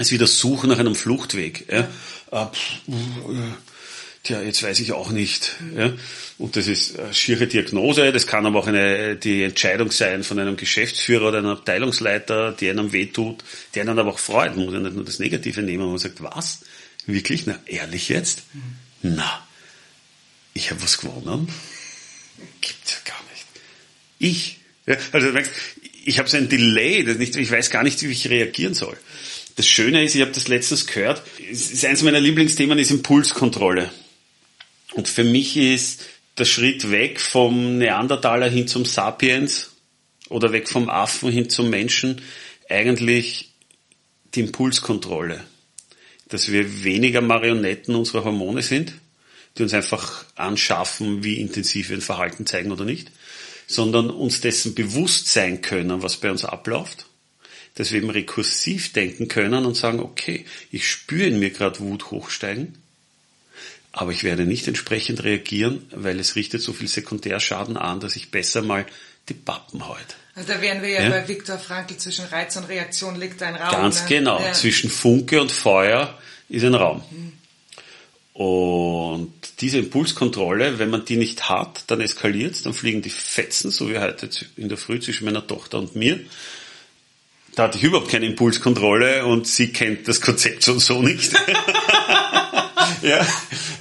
[0.00, 1.88] es wieder Suchen nach einem Fluchtweg, ja.
[2.32, 2.52] ja
[4.28, 5.56] tja, jetzt weiß ich auch nicht.
[5.76, 5.92] Ja?
[6.38, 10.38] Und das ist eine schiere Diagnose, das kann aber auch eine, die Entscheidung sein von
[10.38, 13.42] einem Geschäftsführer oder einem Abteilungsleiter, die einem wehtut,
[13.74, 16.22] der einen aber auch freut, man muss ja nicht nur das Negative nehmen, man sagt,
[16.22, 16.60] was?
[17.06, 17.46] Wirklich?
[17.46, 18.42] Na, ehrlich jetzt?
[18.52, 19.16] Mhm.
[19.16, 19.46] Na,
[20.52, 21.48] ich habe was gewonnen?
[22.60, 23.46] Gibt's ja gar nicht.
[24.18, 24.58] Ich?
[24.86, 25.52] Ja, also du merkst,
[26.04, 28.96] ich habe so ein Delay, das nicht, ich weiß gar nicht, wie ich reagieren soll.
[29.58, 33.90] Das Schöne ist, ich habe das letztens gehört, ist eines meiner Lieblingsthemen ist Impulskontrolle.
[34.92, 36.04] Und für mich ist
[36.38, 39.70] der Schritt weg vom Neandertaler hin zum Sapiens
[40.28, 42.22] oder weg vom Affen hin zum Menschen
[42.68, 43.50] eigentlich
[44.36, 45.42] die Impulskontrolle.
[46.28, 48.92] Dass wir weniger Marionetten unserer Hormone sind,
[49.56, 53.10] die uns einfach anschaffen, wie intensiv wir ein Verhalten zeigen oder nicht,
[53.66, 57.07] sondern uns dessen bewusst sein können, was bei uns abläuft,
[57.78, 62.10] dass wir eben rekursiv denken können und sagen, okay, ich spüre in mir gerade Wut
[62.10, 62.74] hochsteigen,
[63.92, 68.32] aber ich werde nicht entsprechend reagieren, weil es richtet so viel Sekundärschaden an, dass ich
[68.32, 68.84] besser mal
[69.28, 70.14] die Pappen heute.
[70.34, 73.54] Also da wären wir ja, ja, bei Viktor Frankl, zwischen Reiz und Reaktion liegt ein
[73.54, 73.70] Raum.
[73.70, 74.08] Ganz ne?
[74.08, 74.52] genau, ja.
[74.52, 77.02] zwischen Funke und Feuer ist ein Raum.
[77.10, 77.32] Mhm.
[78.32, 83.88] Und diese Impulskontrolle, wenn man die nicht hat, dann eskaliert dann fliegen die Fetzen, so
[83.88, 86.18] wie heute in der Früh zwischen meiner Tochter und mir.
[87.58, 91.32] Da hatte ich überhaupt keine Impulskontrolle und sie kennt das Konzept schon so nicht.
[93.02, 93.26] ja.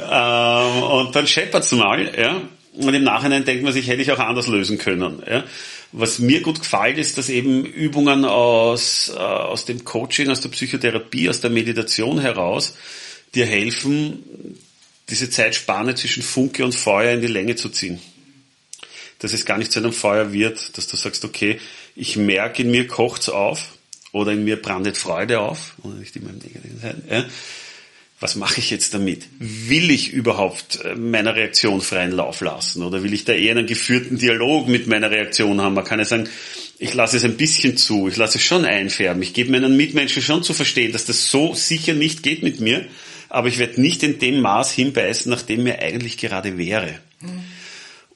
[0.02, 2.42] Ähm, und dann scheppert's mal, ja.
[2.74, 5.22] Und im Nachhinein denkt man sich, hätte ich auch anders lösen können.
[5.30, 5.44] Ja.
[5.92, 10.50] Was mir gut gefällt, ist, dass eben Übungen aus, äh, aus dem Coaching, aus der
[10.50, 12.76] Psychotherapie, aus der Meditation heraus
[13.36, 14.58] dir helfen,
[15.08, 18.00] diese Zeitspanne zwischen Funke und Feuer in die Länge zu ziehen.
[19.20, 21.60] Dass es gar nicht zu einem Feuer wird, dass du sagst, okay,
[21.96, 23.74] ich merke, in mir kocht's auf
[24.12, 27.26] oder in mir brandet Freude auf, oder nicht immer im negativen Sein, ja
[28.20, 29.28] was mache ich jetzt damit?
[29.38, 32.82] Will ich überhaupt äh, meiner Reaktion freien Lauf lassen?
[32.82, 35.76] Oder will ich da eher einen geführten Dialog mit meiner Reaktion haben?
[35.76, 36.28] Man kann ja sagen,
[36.80, 40.24] ich lasse es ein bisschen zu, ich lasse es schon einfärben, ich gebe meinen Mitmenschen
[40.24, 42.86] schon zu verstehen, dass das so sicher nicht geht mit mir,
[43.30, 47.00] aber ich werde nicht in dem Maß hinbeißen, nach dem mir eigentlich gerade wäre.
[47.22, 47.44] Mhm.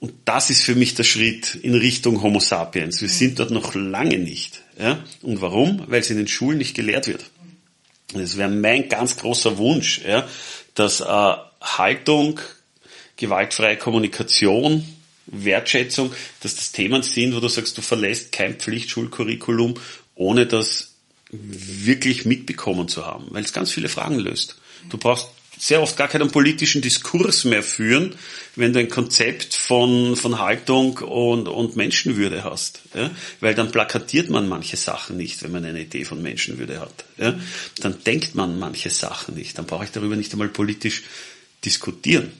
[0.01, 3.01] Und das ist für mich der Schritt in Richtung Homo sapiens.
[3.01, 3.13] Wir mhm.
[3.13, 4.63] sind dort noch lange nicht.
[4.79, 5.03] Ja?
[5.21, 5.83] Und warum?
[5.87, 7.23] Weil es in den Schulen nicht gelehrt wird.
[8.11, 10.27] Das wäre mein ganz großer Wunsch, ja,
[10.73, 12.39] dass äh, Haltung,
[13.15, 14.83] gewaltfreie Kommunikation,
[15.27, 16.11] Wertschätzung,
[16.41, 19.75] dass das Themen sind, wo du sagst, du verlässt kein Pflichtschulcurriculum,
[20.15, 20.95] ohne dass
[21.29, 24.57] wirklich mitbekommen zu haben, weil es ganz viele Fragen löst.
[24.89, 25.27] Du brauchst
[25.61, 28.15] sehr oft gar keinen politischen Diskurs mehr führen,
[28.55, 32.81] wenn du ein Konzept von, von Haltung und, und Menschenwürde hast.
[32.95, 33.11] Ja?
[33.41, 37.05] Weil dann plakatiert man manche Sachen nicht, wenn man eine Idee von Menschenwürde hat.
[37.17, 37.39] Ja?
[37.79, 39.55] Dann denkt man manche Sachen nicht.
[39.59, 41.03] Dann brauche ich darüber nicht einmal politisch
[41.63, 42.31] diskutieren.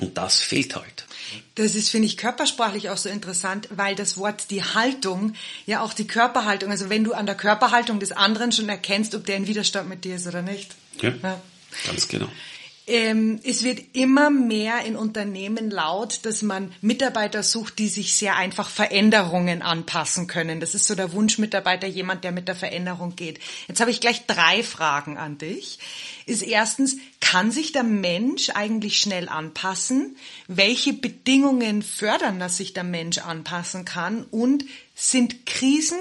[0.00, 1.06] Und das fehlt halt.
[1.54, 5.34] Das ist, finde ich, körpersprachlich auch so interessant, weil das Wort die Haltung
[5.64, 9.24] ja auch die Körperhaltung, also wenn du an der Körperhaltung des anderen schon erkennst, ob
[9.26, 10.74] der in Widerstand mit dir ist oder nicht.
[11.00, 11.40] Ja, ja.
[11.86, 12.28] Ganz genau.
[12.88, 18.36] Ähm, es wird immer mehr in Unternehmen laut, dass man Mitarbeiter sucht, die sich sehr
[18.36, 20.60] einfach Veränderungen anpassen können.
[20.60, 23.40] Das ist so der Wunschmitarbeiter, jemand, der mit der Veränderung geht.
[23.66, 25.80] Jetzt habe ich gleich drei Fragen an dich.
[26.26, 30.16] Ist erstens, kann sich der Mensch eigentlich schnell anpassen?
[30.46, 34.22] Welche Bedingungen fördern, dass sich der Mensch anpassen kann?
[34.30, 35.98] Und sind Krisen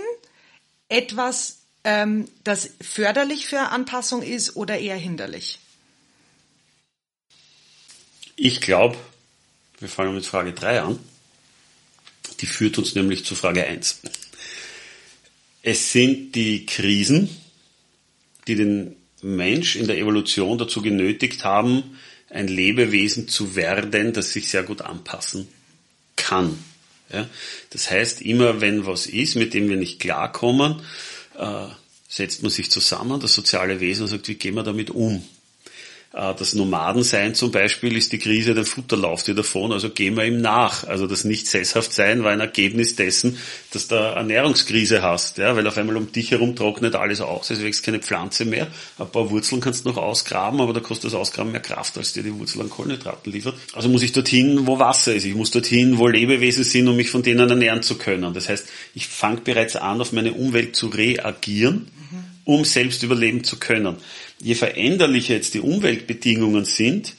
[0.88, 5.60] etwas, ähm, das förderlich für Anpassung ist oder eher hinderlich?
[8.36, 8.98] Ich glaube,
[9.80, 11.00] wir fangen mit Frage 3 an.
[12.42, 14.02] Die führt uns nämlich zu Frage 1.
[15.62, 17.30] Es sind die Krisen,
[18.48, 21.98] die den Mensch in der Evolution dazu genötigt haben,
[22.30, 25.48] ein Lebewesen zu werden, das sich sehr gut anpassen
[26.16, 26.58] kann.
[27.12, 27.28] Ja?
[27.70, 30.82] Das heißt, immer wenn was ist, mit dem wir nicht klarkommen,
[31.38, 31.68] äh,
[32.08, 35.24] setzt man sich zusammen, das soziale Wesen, und sagt, wie gehen wir damit um?
[36.16, 40.16] Äh, das Nomadensein zum Beispiel ist die Krise, der Futter läuft dir davon, also gehen
[40.16, 40.86] wir ihm nach.
[40.86, 43.38] Also das nicht sesshaft sein war ein Ergebnis dessen,
[43.72, 47.62] dass du Ernährungskrise hast, ja, weil auf einmal um dich herum trocknet alles aus, es
[47.62, 51.14] wächst keine Pflanze mehr, ein paar Wurzeln kannst du noch ausgraben, aber da kostet das
[51.14, 53.56] Ausgraben mehr Kraft, als dir die Wurzel an Kohlenhydraten liefert.
[53.74, 57.10] Also muss ich dorthin, wo Wasser ist, ich muss dorthin, wo Lebewesen sind, um mich
[57.10, 58.34] von denen ernähren zu können.
[58.34, 61.88] Das heißt, ich fange bereits an, auf meine Umwelt zu reagieren,
[62.46, 63.98] um selbst überleben zu können
[64.40, 67.16] je veränderlicher jetzt die Umweltbedingungen sind,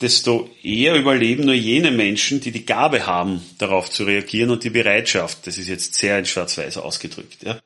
[0.00, 4.70] desto eher überleben nur jene Menschen, die die Gabe haben, darauf zu reagieren und die
[4.70, 5.46] Bereitschaft.
[5.46, 7.42] Das ist jetzt sehr in Schwarz-Weiß ausgedrückt.
[7.42, 7.60] Ja.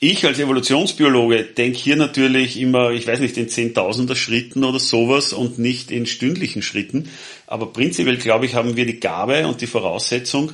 [0.00, 5.32] Ich als Evolutionsbiologe denke hier natürlich immer, ich weiß nicht, in Zehntausender Schritten oder sowas
[5.32, 7.08] und nicht in stündlichen Schritten.
[7.46, 10.52] Aber prinzipiell, glaube ich, haben wir die Gabe und die Voraussetzung,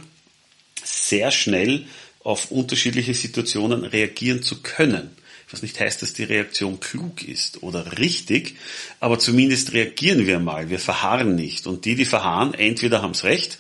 [0.85, 1.87] sehr schnell
[2.23, 5.16] auf unterschiedliche Situationen reagieren zu können
[5.50, 8.56] was nicht heißt, dass die Reaktion klug ist oder richtig,
[9.00, 11.66] aber zumindest reagieren wir mal, wir verharren nicht.
[11.66, 13.58] Und die, die verharren, entweder haben's recht,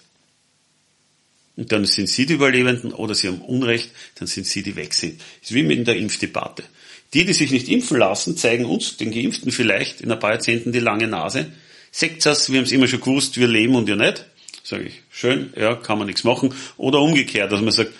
[1.56, 4.94] und dann sind sie die Überlebenden, oder sie haben Unrecht, dann sind sie, die weg
[4.94, 5.20] sind.
[5.42, 6.64] Ist wie mit der Impfdebatte.
[7.12, 10.72] Die, die sich nicht impfen lassen, zeigen uns, den Geimpften vielleicht in ein paar Jahrzehnten
[10.72, 11.52] die lange Nase.
[11.90, 14.24] Seht das, wir haben es immer schon gewusst, wir leben und ihr nicht.
[14.62, 16.54] Sage ich, schön, ja, kann man nichts machen.
[16.76, 17.92] Oder umgekehrt, dass man sagt,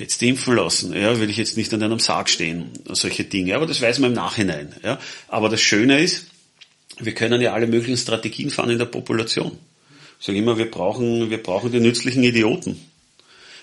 [0.00, 3.54] jetzt impfen lassen, ja, will ich jetzt nicht an einem Sarg stehen, solche Dinge.
[3.54, 4.74] Aber das weiß man im Nachhinein.
[4.82, 4.98] Ja.
[5.28, 6.26] Aber das Schöne ist,
[6.98, 9.56] wir können ja alle möglichen Strategien fahren in der Population.
[10.18, 12.80] Ich sage immer, wir brauchen, wir brauchen die nützlichen Idioten.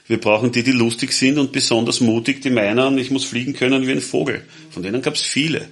[0.07, 3.85] Wir brauchen die, die lustig sind und besonders mutig, die meinen, ich muss fliegen können
[3.85, 4.43] wie ein Vogel.
[4.71, 5.67] Von denen gab es viele.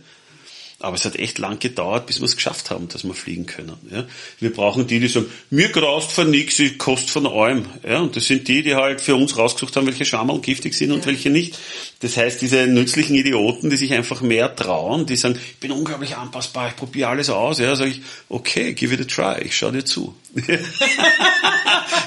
[0.86, 3.76] Aber es hat echt lang gedauert, bis wir es geschafft haben, dass wir fliegen können.
[3.90, 4.06] Ja.
[4.40, 7.66] Wir brauchen die, die sagen, mir graust von nix, ich kost von allem.
[7.84, 8.02] Ja.
[8.02, 11.00] Und das sind die, die halt für uns rausgesucht haben, welche Schammerl giftig sind und
[11.00, 11.06] ja.
[11.08, 11.58] welche nicht.
[12.02, 16.18] Das heißt, diese nützlichen Idioten, die sich einfach mehr trauen, die sagen, ich bin unglaublich
[16.18, 17.58] anpassbar, ich probiere alles aus.
[17.58, 20.16] Ja, sage ich, okay, give it a try, ich schau dir zu.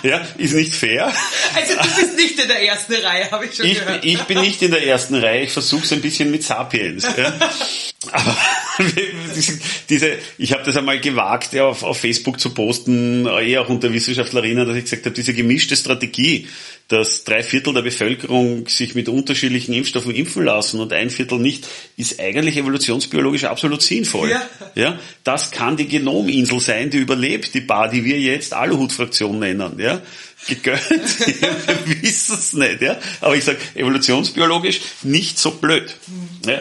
[0.05, 1.13] ja, ist nicht fair.
[1.57, 4.05] Also du bist nicht in der ersten Reihe, habe ich schon ich, gehört.
[4.05, 7.05] Ich bin nicht in der ersten Reihe, ich versuche es ein bisschen mit Sapiens.
[7.17, 7.33] Ja.
[8.13, 8.37] Aber
[9.89, 13.93] diese, ich habe das einmal gewagt, ja, auf, auf Facebook zu posten, eh auch unter
[13.93, 16.47] Wissenschaftlerinnen, dass ich gesagt habe, diese gemischte Strategie,
[16.89, 21.69] dass drei Viertel der Bevölkerung sich mit unterschiedlichen Impfstoffen impfen lassen und ein Viertel nicht,
[21.97, 24.31] ist eigentlich evolutionsbiologisch absolut sinnvoll.
[24.31, 24.43] Ja.
[24.75, 29.79] ja das kann die Genominsel sein, die überlebt, die Bar, die wir jetzt Aluhut-Fraktion nennen.
[29.79, 30.01] Ja
[30.47, 30.81] gegönnt.
[31.87, 32.99] wir wissen es nicht, ja.
[33.21, 35.95] Aber ich sage, evolutionsbiologisch nicht so blöd.
[36.07, 36.49] Mhm.
[36.49, 36.61] Ja?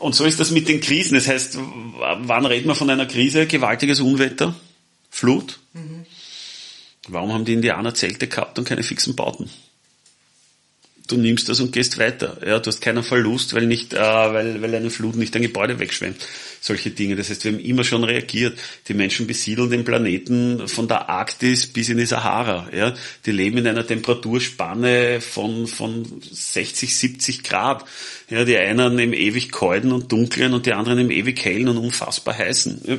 [0.00, 1.14] Und so ist das mit den Krisen.
[1.14, 3.46] Das heißt, wann reden wir von einer Krise?
[3.46, 4.54] Gewaltiges Unwetter?
[5.10, 5.58] Flut?
[5.72, 6.06] Mhm.
[7.08, 9.50] Warum haben die Indianer Zelte gehabt und keine fixen Bauten?
[11.08, 12.36] Du nimmst das und gehst weiter.
[12.46, 15.78] Ja, du hast keinen Verlust, weil nicht, äh, weil, weil eine Flut nicht ein Gebäude
[15.78, 16.18] wegschwemmt.
[16.60, 17.16] Solche Dinge.
[17.16, 18.58] Das heißt, wir haben immer schon reagiert.
[18.88, 22.68] Die Menschen besiedeln den Planeten von der Arktis bis in die Sahara.
[22.76, 22.94] Ja,
[23.24, 27.86] die leben in einer Temperaturspanne von, von 60, 70 Grad.
[28.28, 31.78] Ja, die einen im ewig kalten und dunklen und die anderen im ewig hellen und
[31.78, 32.82] unfassbar heißen.
[32.84, 32.98] Ja,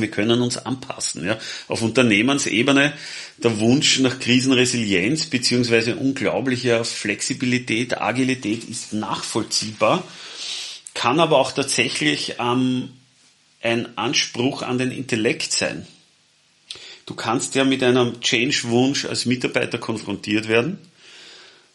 [0.00, 1.26] wir können uns anpassen.
[1.26, 1.38] Ja.
[1.68, 2.92] Auf Unternehmensebene
[3.38, 10.06] der Wunsch nach Krisenresilienz beziehungsweise unglaublicher Flexibilität, Agilität ist nachvollziehbar.
[10.94, 12.90] kann aber auch tatsächlich ähm,
[13.62, 15.86] ein Anspruch an den Intellekt sein.
[17.04, 20.78] Du kannst ja mit einem Change-Wunsch als Mitarbeiter konfrontiert werden.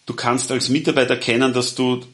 [0.05, 2.05] Du kannst als Mitarbeiter erkennen, dass du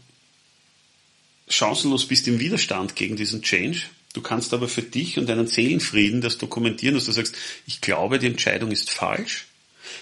[1.48, 3.84] chancenlos bist im Widerstand gegen diesen Change.
[4.14, 8.20] Du kannst aber für dich und deinen Seelenfrieden das dokumentieren, dass du sagst, ich glaube,
[8.20, 9.46] die Entscheidung ist falsch.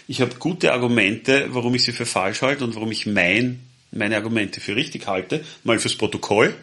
[0.08, 3.60] Ich habe gute Argumente, warum ich sie für falsch halte und warum ich mein,
[3.92, 6.56] meine Argumente für richtig halte, mal fürs Protokoll.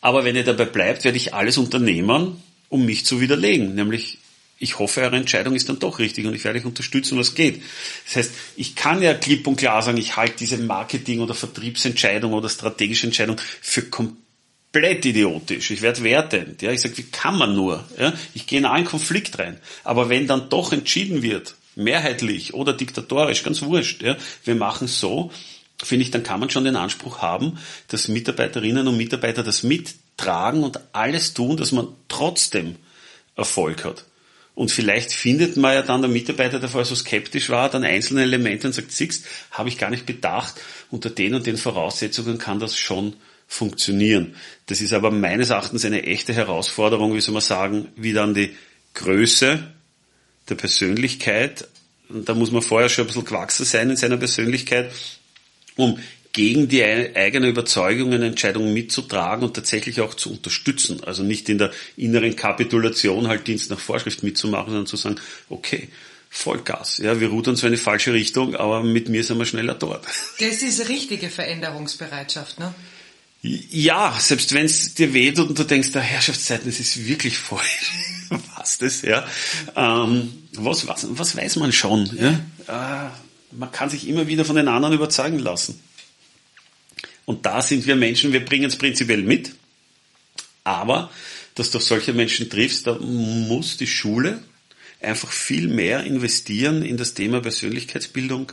[0.00, 3.74] Aber wenn ihr dabei bleibt, werde ich alles unternehmen, um mich zu widerlegen.
[3.74, 4.18] Nämlich,
[4.58, 7.62] ich hoffe, eure Entscheidung ist dann doch richtig und ich werde euch unterstützen, was geht.
[8.06, 12.32] Das heißt, ich kann ja klipp und klar sagen, ich halte diese Marketing- oder Vertriebsentscheidung
[12.32, 14.19] oder strategische Entscheidung für komplett
[14.74, 15.70] idiotisch.
[15.70, 16.62] Ich werde wertend.
[16.62, 17.84] Ja, ich sage, wie kann man nur?
[17.98, 19.58] Ja, ich gehe in einen Konflikt rein.
[19.84, 25.30] Aber wenn dann doch entschieden wird, mehrheitlich oder diktatorisch, ganz wurscht, ja, wir machen so,
[25.82, 30.62] finde ich, dann kann man schon den Anspruch haben, dass Mitarbeiterinnen und Mitarbeiter das mittragen
[30.62, 32.76] und alles tun, dass man trotzdem
[33.36, 34.04] Erfolg hat.
[34.54, 38.22] Und vielleicht findet man ja dann der Mitarbeiter, der vorher so skeptisch war, dann einzelne
[38.22, 42.58] Elemente und sagt, siehst, habe ich gar nicht bedacht, unter den und den Voraussetzungen kann
[42.58, 43.14] das schon
[43.50, 44.36] funktionieren.
[44.66, 48.56] Das ist aber meines Erachtens eine echte Herausforderung, wie soll man sagen, wie dann die
[48.94, 49.64] Größe
[50.48, 51.68] der Persönlichkeit,
[52.08, 54.92] und da muss man vorher schon ein bisschen gewachsen sein in seiner Persönlichkeit,
[55.74, 55.98] um
[56.32, 61.02] gegen die eigene Überzeugung eine Entscheidung mitzutragen und tatsächlich auch zu unterstützen.
[61.02, 65.16] Also nicht in der inneren Kapitulation halt Dienst nach Vorschrift mitzumachen, sondern zu sagen,
[65.48, 65.88] okay,
[66.32, 66.98] Vollgas.
[66.98, 70.06] Ja, wir rudern zwar in die falsche Richtung, aber mit mir sind wir schneller dort.
[70.38, 72.72] Das ist richtige Veränderungsbereitschaft, ne?
[73.42, 77.92] Ja, selbst wenn es dir wehtut und du denkst, der Herrschaftszeiten, das ist wirklich falsch.
[78.56, 79.26] was das, ja.
[79.76, 82.10] Ähm, was, was, was weiß man schon?
[82.16, 83.06] Ja?
[83.06, 83.10] Äh,
[83.52, 85.80] man kann sich immer wieder von den anderen überzeugen lassen.
[87.24, 89.54] Und da sind wir Menschen, wir bringen es prinzipiell mit,
[90.64, 91.10] aber
[91.54, 94.42] dass du solche Menschen triffst, da muss die Schule
[95.00, 98.52] einfach viel mehr investieren in das Thema Persönlichkeitsbildung,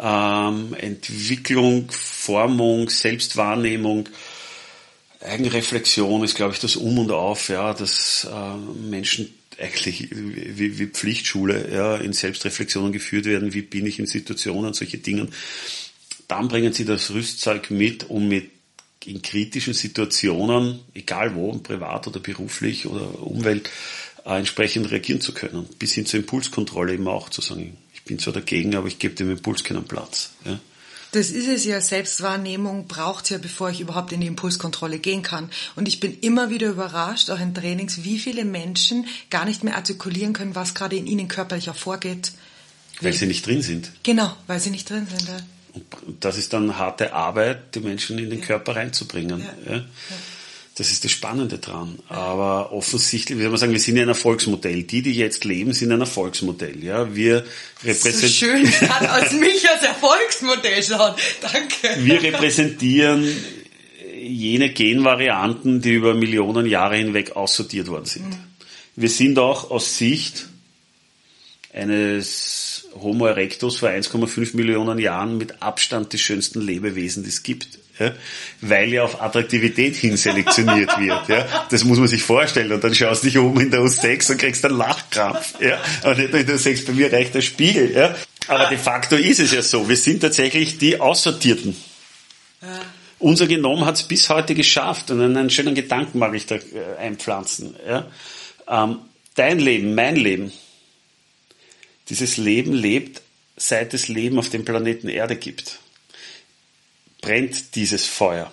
[0.00, 4.08] ähm, Entwicklung, Formung, Selbstwahrnehmung,
[5.20, 8.56] Eigenreflexion ist, glaube ich, das Um und Auf, ja, dass äh,
[8.88, 14.72] Menschen eigentlich wie, wie Pflichtschule ja, in Selbstreflexionen geführt werden, wie bin ich in Situationen,
[14.72, 15.28] solche Dinge.
[16.28, 18.50] Dann bringen sie das Rüstzeug mit, um mit
[19.04, 23.70] in kritischen Situationen, egal wo, privat oder beruflich oder Umwelt,
[24.24, 25.66] äh, entsprechend reagieren zu können.
[25.78, 29.14] Bis hin zur Impulskontrolle eben auch zu sagen, ich bin zwar dagegen, aber ich gebe
[29.14, 30.30] dem Impuls keinen Platz.
[30.44, 30.58] Ja.
[31.12, 35.50] Das ist es ja, Selbstwahrnehmung braucht ja, bevor ich überhaupt in die Impulskontrolle gehen kann.
[35.74, 39.74] Und ich bin immer wieder überrascht, auch in Trainings, wie viele Menschen gar nicht mehr
[39.74, 42.30] artikulieren können, was gerade in ihnen körperlich auch vorgeht.
[43.00, 43.90] Weil sie nicht drin sind.
[44.04, 45.28] Genau, weil sie nicht drin sind.
[45.28, 45.38] Ja.
[46.06, 48.46] Und das ist dann harte Arbeit, die Menschen in den ja.
[48.46, 49.44] Körper reinzubringen.
[49.68, 49.84] Ja.
[50.80, 51.98] Das ist das Spannende dran.
[52.08, 54.84] Aber offensichtlich, wie soll man sagen, wir sind ja ein Erfolgsmodell.
[54.84, 56.82] Die, die jetzt leben, sind ein Erfolgsmodell.
[56.82, 57.44] Ja, wir
[57.84, 58.64] repräsentieren.
[58.64, 61.14] So schön, kann aus mich als Erfolgsmodell schauen.
[61.42, 62.02] Danke.
[62.02, 63.28] Wir repräsentieren
[64.22, 68.30] jene Genvarianten, die über Millionen Jahre hinweg aussortiert worden sind.
[68.30, 68.38] Mhm.
[68.96, 70.48] Wir sind auch aus Sicht
[71.74, 77.78] eines Homo erectus vor 1,5 Millionen Jahren mit Abstand die schönsten Lebewesen, die es gibt
[78.00, 78.14] ja,
[78.62, 81.28] weil ja auf Attraktivität hin selektioniert wird.
[81.28, 81.66] Ja.
[81.70, 82.72] Das muss man sich vorstellen.
[82.72, 85.60] Und dann schaust du dich oben in der U6 und kriegst einen Lachkrampf.
[85.60, 85.78] Ja.
[86.04, 87.92] Und nicht nur in der U6, bei mir reicht der Spiegel.
[87.94, 88.16] Ja.
[88.48, 89.86] Aber de facto ist es ja so.
[89.88, 91.76] Wir sind tatsächlich die Aussortierten.
[92.62, 92.68] Ja.
[93.18, 95.10] Unser Genom hat es bis heute geschafft.
[95.10, 97.76] Und einen schönen Gedanken mag ich da äh, einpflanzen.
[97.86, 98.06] Ja.
[98.66, 98.96] Ähm,
[99.34, 100.52] dein Leben, mein Leben,
[102.08, 103.20] dieses Leben lebt,
[103.58, 105.80] seit es Leben auf dem Planeten Erde gibt
[107.20, 108.52] brennt dieses Feuer.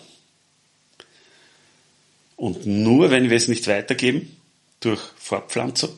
[2.36, 4.38] Und nur wenn wir es nicht weitergeben,
[4.80, 5.97] durch Fortpflanzung,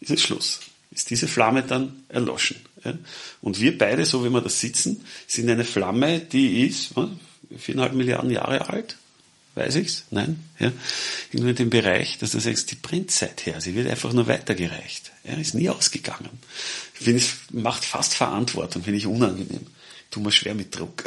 [0.00, 0.60] ist es Schluss.
[0.92, 2.56] Ist diese Flamme dann erloschen.
[3.42, 6.94] Und wir beide, so wie wir da sitzen, sind eine Flamme, die ist
[7.56, 8.96] viereinhalb Milliarden Jahre alt.
[9.56, 10.04] Weiß ich's?
[10.10, 10.40] Nein?
[10.60, 10.72] Ja?
[11.32, 13.60] Irgendwo in dem Bereich, dass du sagst, die brennt seither.
[13.60, 15.10] Sie wird einfach nur weitergereicht.
[15.24, 15.34] Ja?
[15.34, 16.30] Ist nie ausgegangen.
[16.94, 19.66] Ich finde, es macht fast Verantwortung, finde ich unangenehm
[20.10, 21.04] tu mir schwer mit Druck.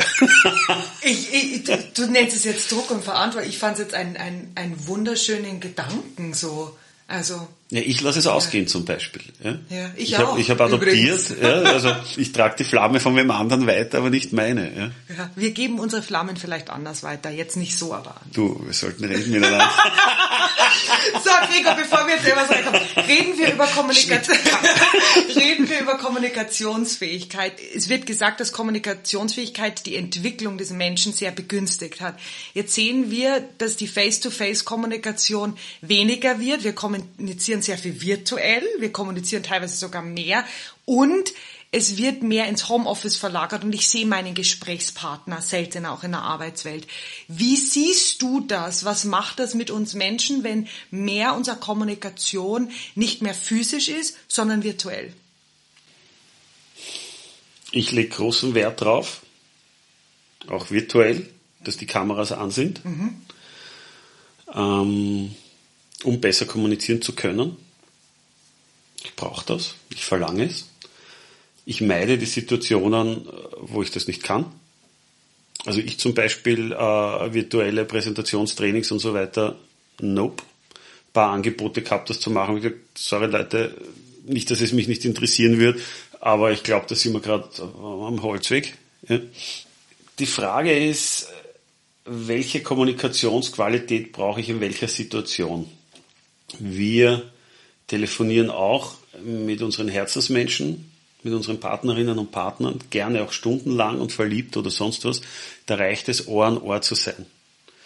[1.01, 3.49] ich, ich, du, du, nennst es jetzt Druck und Verantwortung.
[3.49, 6.77] Ich fand es jetzt einen, einen wunderschönen Gedanken so.
[7.07, 9.23] Also Ja, ich lasse es ausgehen zum Beispiel.
[9.43, 10.33] Ja, ja ich, ich auch.
[10.33, 14.11] Hab, ich habe adoptiert, ja, also ich trage die Flamme von wem anderen weiter, aber
[14.11, 14.71] nicht meine.
[14.77, 14.91] Ja.
[15.17, 18.15] Ja, wir geben unsere Flammen vielleicht anders weiter, jetzt nicht so, aber.
[18.31, 19.67] Du, wir sollten reden miteinander.
[21.23, 24.37] so, Gregor, bevor wir jetzt etwas reinkommen, reden wir über Kommunikation.
[25.35, 27.53] reden wir über Kommunikationsfähigkeit.
[27.73, 32.19] Es wird gesagt, dass Kommunikationsfähigkeit die Entwicklung des Menschen sehr begünstigt hat.
[32.53, 36.63] Jetzt sehen wir, dass die Face-to-Face-Kommunikation weniger wird.
[36.63, 40.45] Wir kommunizieren sehr viel virtuell, wir kommunizieren teilweise sogar mehr
[40.85, 41.33] und
[41.75, 46.21] es wird mehr ins Homeoffice verlagert und ich sehe meinen Gesprächspartner selten auch in der
[46.21, 46.85] Arbeitswelt.
[47.27, 48.85] Wie siehst du das?
[48.85, 54.61] Was macht das mit uns Menschen, wenn mehr unserer Kommunikation nicht mehr physisch ist, sondern
[54.61, 55.13] virtuell?
[57.71, 59.23] Ich lege großen Wert drauf,
[60.47, 61.27] auch virtuell,
[61.63, 63.21] dass die Kameras an sind, mhm.
[64.53, 65.35] ähm,
[66.03, 67.57] um besser kommunizieren zu können.
[69.03, 70.69] Ich brauche das, ich verlange es.
[71.65, 73.27] Ich meide die Situationen,
[73.59, 74.45] wo ich das nicht kann.
[75.65, 79.57] Also ich zum Beispiel äh, virtuelle Präsentationstrainings und so weiter,
[80.01, 80.43] nope.
[80.43, 82.57] Ein paar Angebote gehabt, das zu machen.
[82.57, 83.75] Ich gesagt, sorry Leute,
[84.25, 85.79] nicht, dass es mich nicht interessieren wird,
[86.19, 88.73] aber ich glaube, da sind wir gerade am Holzweg.
[89.07, 89.19] Ja.
[90.19, 91.29] Die Frage ist,
[92.05, 95.69] welche Kommunikationsqualität brauche ich in welcher Situation?
[96.59, 97.23] Wir
[97.87, 100.91] telefonieren auch mit unseren Herzensmenschen,
[101.23, 105.21] mit unseren Partnerinnen und Partnern, gerne auch stundenlang und verliebt oder sonst was.
[105.65, 107.25] Da reicht es, Ohr an Ohr zu sein.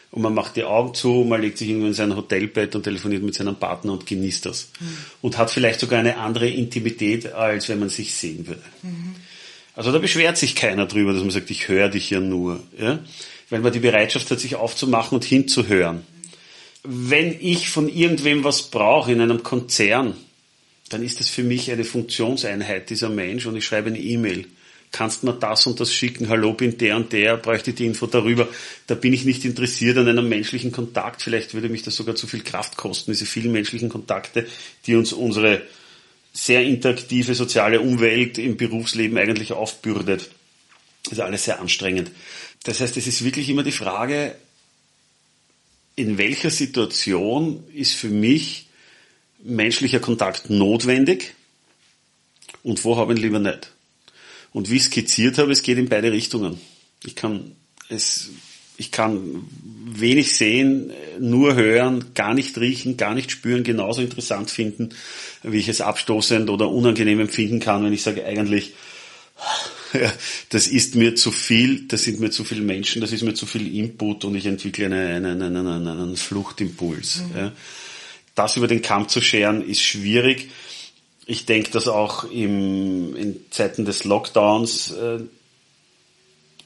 [0.09, 3.23] Und man macht die Augen zu, man legt sich irgendwo in sein Hotelbett und telefoniert
[3.23, 4.69] mit seinem Partner und genießt das.
[4.79, 4.97] Mhm.
[5.21, 8.63] Und hat vielleicht sogar eine andere Intimität, als wenn man sich sehen würde.
[8.81, 9.15] Mhm.
[9.75, 12.63] Also da beschwert sich keiner drüber, dass man sagt, ich höre dich ja nur.
[12.79, 12.99] Ja?
[13.49, 16.03] Weil man die Bereitschaft hat, sich aufzumachen und hinzuhören
[16.89, 20.15] wenn ich von irgendwem was brauche in einem Konzern,
[20.89, 24.45] dann ist das für mich eine Funktionseinheit, dieser Mensch, und ich schreibe eine E-Mail.
[24.93, 26.29] Kannst mir das und das schicken?
[26.29, 28.47] Hallo, bin der und der, bräuchte die Info darüber.
[28.87, 31.21] Da bin ich nicht interessiert an einem menschlichen Kontakt.
[31.21, 34.47] Vielleicht würde mich das sogar zu viel Kraft kosten, diese vielen menschlichen Kontakte,
[34.85, 35.63] die uns unsere
[36.31, 40.29] sehr interaktive soziale Umwelt im Berufsleben eigentlich aufbürdet.
[41.03, 42.11] Das ist alles sehr anstrengend.
[42.63, 44.35] Das heißt, es ist wirklich immer die Frage,
[45.97, 48.67] in welcher Situation ist für mich
[49.43, 51.33] menschlicher Kontakt notwendig
[52.63, 53.73] und wo habe ich ihn lieber nicht.
[54.53, 56.61] Und wie ich skizziert habe, es geht in beide Richtungen.
[57.03, 57.55] Ich kann
[57.89, 58.29] es,
[58.77, 59.47] ich kann
[59.85, 64.89] wenig sehen, nur hören, gar nicht riechen, gar nicht spüren, genauso interessant finden,
[65.41, 68.73] wie ich es abstoßend oder unangenehm empfinden kann, wenn ich sage, eigentlich,
[70.01, 70.13] ja,
[70.49, 73.45] das ist mir zu viel, das sind mir zu viele Menschen, das ist mir zu
[73.45, 77.21] viel Input und ich entwickle einen, einen, einen, einen, einen Fluchtimpuls.
[77.29, 77.37] Mhm.
[77.37, 77.51] Ja.
[78.35, 80.49] Das über den Kamm zu scheren, ist schwierig.
[81.25, 85.19] Ich denke, dass auch im, in Zeiten des Lockdowns äh,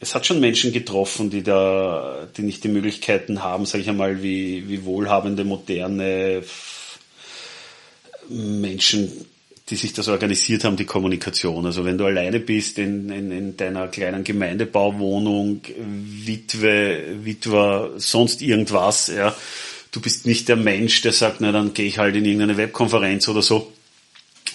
[0.02, 4.24] es hat schon Menschen getroffen, die da, die nicht die Möglichkeiten haben, sage ich einmal,
[4.24, 6.44] wie, wie wohlhabende, moderne
[8.28, 9.12] Menschen
[9.72, 11.66] die sich das organisiert haben, die Kommunikation.
[11.66, 19.08] Also wenn du alleine bist in, in, in deiner kleinen Gemeindebauwohnung, Witwe, Witwer, sonst irgendwas,
[19.08, 19.36] ja,
[19.92, 23.28] du bist nicht der Mensch, der sagt, na dann gehe ich halt in irgendeine Webkonferenz
[23.30, 23.72] oder so.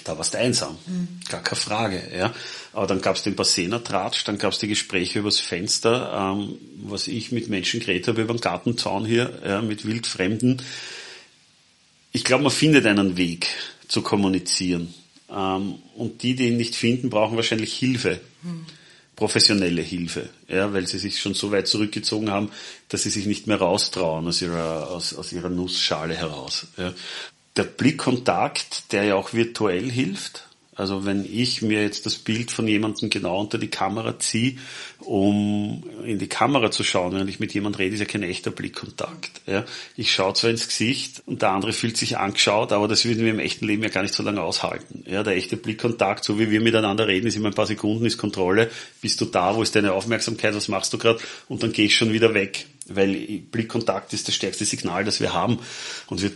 [0.05, 1.09] Da warst du einsam, mhm.
[1.29, 2.03] gar keine Frage.
[2.17, 2.33] Ja.
[2.75, 7.09] Aber dann gab es den Bassener-Tratsch, dann gab es die Gespräche übers Fenster, ähm, was
[7.09, 10.63] ich mit Menschen geredet habe über den Gartenzaun hier, ja, mit Wildfremden.
[12.13, 13.49] Ich glaube, man findet einen Weg
[13.89, 14.95] zu kommunizieren.
[15.31, 18.21] Ähm, und die, die ihn nicht finden, brauchen wahrscheinlich Hilfe.
[18.43, 18.67] Hm.
[19.17, 22.51] Professionelle Hilfe, ja, weil sie sich schon so weit zurückgezogen haben,
[22.91, 26.67] dass sie sich nicht mehr raustrauen aus ihrer, aus, aus ihrer Nussschale heraus.
[26.77, 26.93] Ja.
[27.57, 30.47] Der Blickkontakt, der ja auch virtuell hilft,
[30.77, 34.59] also wenn ich mir jetzt das Bild von jemandem genau unter die Kamera ziehe,
[35.01, 38.51] um in die Kamera zu schauen, wenn ich mit jemandem rede, ist ja kein echter
[38.51, 39.41] Blickkontakt.
[39.47, 39.65] Ja.
[39.97, 43.31] Ich schaue zwar ins Gesicht und der andere fühlt sich angeschaut, aber das würden wir
[43.31, 45.03] im echten Leben ja gar nicht so lange aushalten.
[45.07, 48.19] Ja, der echte Blickkontakt, so wie wir miteinander reden, ist immer ein paar Sekunden, ist
[48.19, 48.71] Kontrolle.
[49.01, 51.21] Bist du da, wo ist deine Aufmerksamkeit, was machst du gerade?
[51.49, 53.15] Und dann gehe ich schon wieder weg, weil
[53.51, 55.59] Blickkontakt ist das stärkste Signal, das wir haben.
[56.09, 56.33] Und wir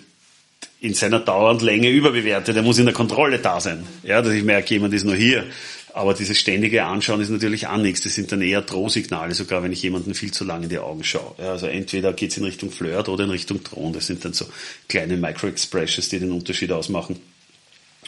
[0.80, 2.56] in seiner dauernden Länge überbewertet.
[2.56, 3.86] Er muss in der Kontrolle da sein.
[4.02, 5.46] Ja, dass ich merke, jemand ist nur hier.
[5.92, 8.02] Aber dieses ständige Anschauen ist natürlich auch nichts.
[8.02, 11.04] Das sind dann eher Drohsignale, sogar wenn ich jemanden viel zu lange in die Augen
[11.04, 11.34] schaue.
[11.38, 13.92] Ja, also entweder geht es in Richtung Flirt oder in Richtung Drohen.
[13.92, 14.46] Das sind dann so
[14.88, 17.20] kleine Micro-Expressions, die den Unterschied ausmachen.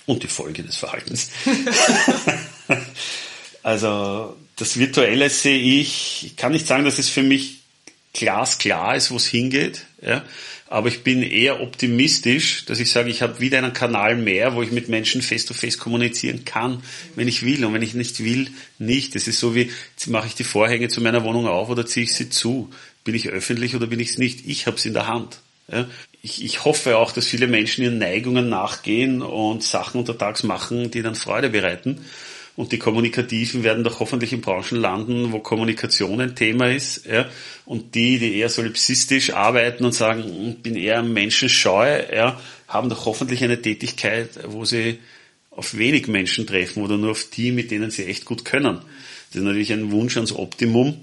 [0.06, 1.30] Und die Folge des Verhaltens.
[3.62, 7.62] also das Virtuelle sehe ich, ich kann nicht sagen, dass es für mich
[8.12, 9.86] glasklar ist, wo es hingeht.
[10.00, 10.24] Ja.
[10.72, 14.62] Aber ich bin eher optimistisch, dass ich sage, ich habe wieder einen Kanal mehr, wo
[14.62, 16.82] ich mit Menschen face-to-face -face kommunizieren kann,
[17.14, 17.66] wenn ich will.
[17.66, 18.48] Und wenn ich nicht will,
[18.78, 19.14] nicht.
[19.14, 19.70] Das ist so wie,
[20.06, 22.70] mache ich die Vorhänge zu meiner Wohnung auf oder ziehe ich sie zu.
[23.04, 24.46] Bin ich öffentlich oder bin ich es nicht?
[24.46, 25.40] Ich habe es in der Hand.
[25.70, 25.86] Ja.
[26.22, 31.02] Ich, ich hoffe auch, dass viele Menschen ihren Neigungen nachgehen und Sachen untertags machen, die
[31.02, 32.00] dann Freude bereiten.
[32.54, 37.06] Und die Kommunikativen werden doch hoffentlich in Branchen landen, wo Kommunikation ein Thema ist.
[37.06, 37.28] Ja?
[37.64, 42.38] Und die, die eher solipsistisch arbeiten und sagen, ich bin eher menschenscheu, ja,
[42.68, 44.98] haben doch hoffentlich eine Tätigkeit, wo sie
[45.50, 48.80] auf wenig Menschen treffen oder nur auf die, mit denen sie echt gut können.
[49.28, 51.00] Das ist natürlich ein Wunsch ans Optimum,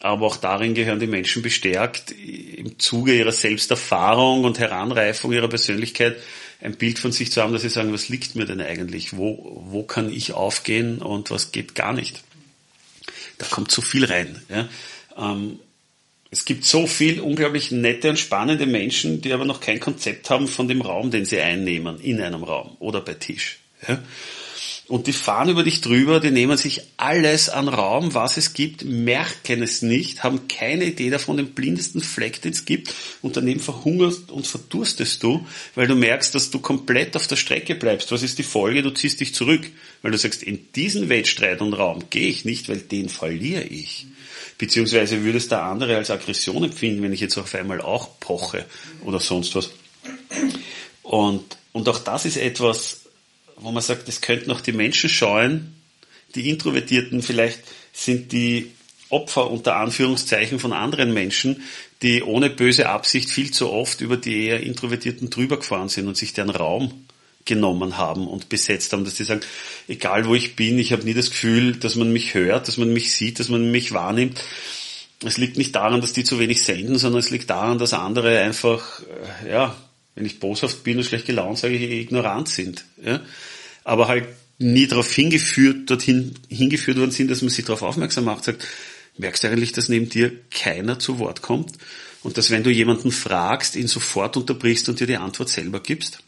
[0.00, 6.16] aber auch darin gehören die Menschen bestärkt, im Zuge ihrer Selbsterfahrung und Heranreifung ihrer Persönlichkeit
[6.60, 9.16] ein Bild von sich zu haben, dass sie sagen, was liegt mir denn eigentlich?
[9.16, 12.22] Wo, wo kann ich aufgehen und was geht gar nicht?
[13.38, 14.40] Da kommt so viel rein.
[14.48, 14.68] Ja.
[15.16, 15.58] Ähm,
[16.30, 20.48] es gibt so viel unglaublich nette und spannende Menschen, die aber noch kein Konzept haben
[20.48, 23.58] von dem Raum, den sie einnehmen, in einem Raum oder bei Tisch.
[23.86, 24.02] Ja.
[24.88, 28.84] Und die fahren über dich drüber, die nehmen sich alles an Raum, was es gibt,
[28.84, 33.58] merken es nicht, haben keine Idee davon, den blindesten Fleck, den es gibt, und daneben
[33.58, 38.12] verhungerst und verdurstest du, weil du merkst, dass du komplett auf der Strecke bleibst.
[38.12, 38.82] Was ist die Folge?
[38.82, 39.66] Du ziehst dich zurück,
[40.02, 44.06] weil du sagst, in diesen Wettstreit und Raum gehe ich nicht, weil den verliere ich.
[44.56, 48.64] Beziehungsweise würde es der andere als Aggression empfinden, wenn ich jetzt auf einmal auch poche
[49.04, 49.70] oder sonst was.
[51.02, 53.05] Und, und auch das ist etwas,
[53.56, 55.74] wo man sagt, es könnten auch die Menschen scheuen,
[56.34, 57.60] die Introvertierten vielleicht
[57.92, 58.72] sind die
[59.08, 61.62] Opfer unter Anführungszeichen von anderen Menschen,
[62.02, 66.16] die ohne böse Absicht viel zu oft über die eher Introvertierten drüber gefahren sind und
[66.16, 67.06] sich deren Raum
[67.44, 69.40] genommen haben und besetzt haben, dass die sagen,
[69.86, 72.92] egal wo ich bin, ich habe nie das Gefühl, dass man mich hört, dass man
[72.92, 74.42] mich sieht, dass man mich wahrnimmt.
[75.24, 78.40] Es liegt nicht daran, dass die zu wenig senden, sondern es liegt daran, dass andere
[78.40, 79.00] einfach,
[79.44, 79.76] äh, ja,
[80.16, 82.84] wenn ich boshaft bin und schlecht gelaunt, sage ich, ignorant sind.
[83.00, 83.20] Ja?
[83.84, 84.26] Aber halt
[84.58, 88.66] nie darauf hingeführt, dorthin hingeführt worden sind, dass man sie darauf aufmerksam macht, sagt,
[89.18, 91.74] merkst du eigentlich, dass neben dir keiner zu Wort kommt?
[92.22, 96.18] Und dass wenn du jemanden fragst, ihn sofort unterbrichst und dir die Antwort selber gibst?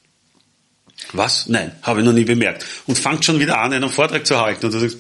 [1.13, 1.49] Was?
[1.49, 2.67] Nein, habe ich noch nie bemerkt.
[2.87, 4.67] Und fangt schon wieder an, einen Vortrag zu halten.
[4.67, 4.99] Und du sagst,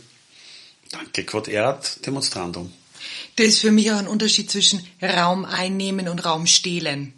[0.91, 2.72] danke, Quod erat demonstrandum.
[3.36, 7.12] Das ist für mich auch ein Unterschied zwischen Raum einnehmen und Raum stehlen.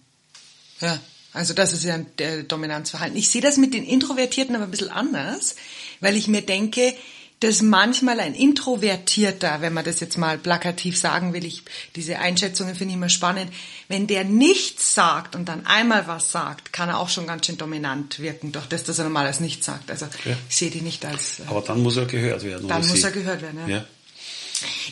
[0.80, 1.00] Ja.
[1.32, 3.16] Also das ist ja der Dominanzverhalten.
[3.16, 5.56] Ich sehe das mit den Introvertierten aber ein bisschen anders,
[6.00, 6.94] weil ich mir denke,
[7.40, 11.62] dass manchmal ein Introvertierter, wenn man das jetzt mal plakativ sagen will, ich,
[11.96, 13.50] diese Einschätzungen finde ich immer spannend,
[13.88, 17.56] wenn der nichts sagt und dann einmal was sagt, kann er auch schon ganz schön
[17.56, 19.90] dominant wirken, durch das, dass er normales nichts sagt.
[19.90, 20.36] Also ja.
[20.50, 21.40] ich sehe die nicht als...
[21.40, 22.68] Äh, aber dann muss er gehört werden.
[22.68, 23.04] Dann muss sie?
[23.04, 23.76] er gehört werden, ja.
[23.76, 23.84] ja.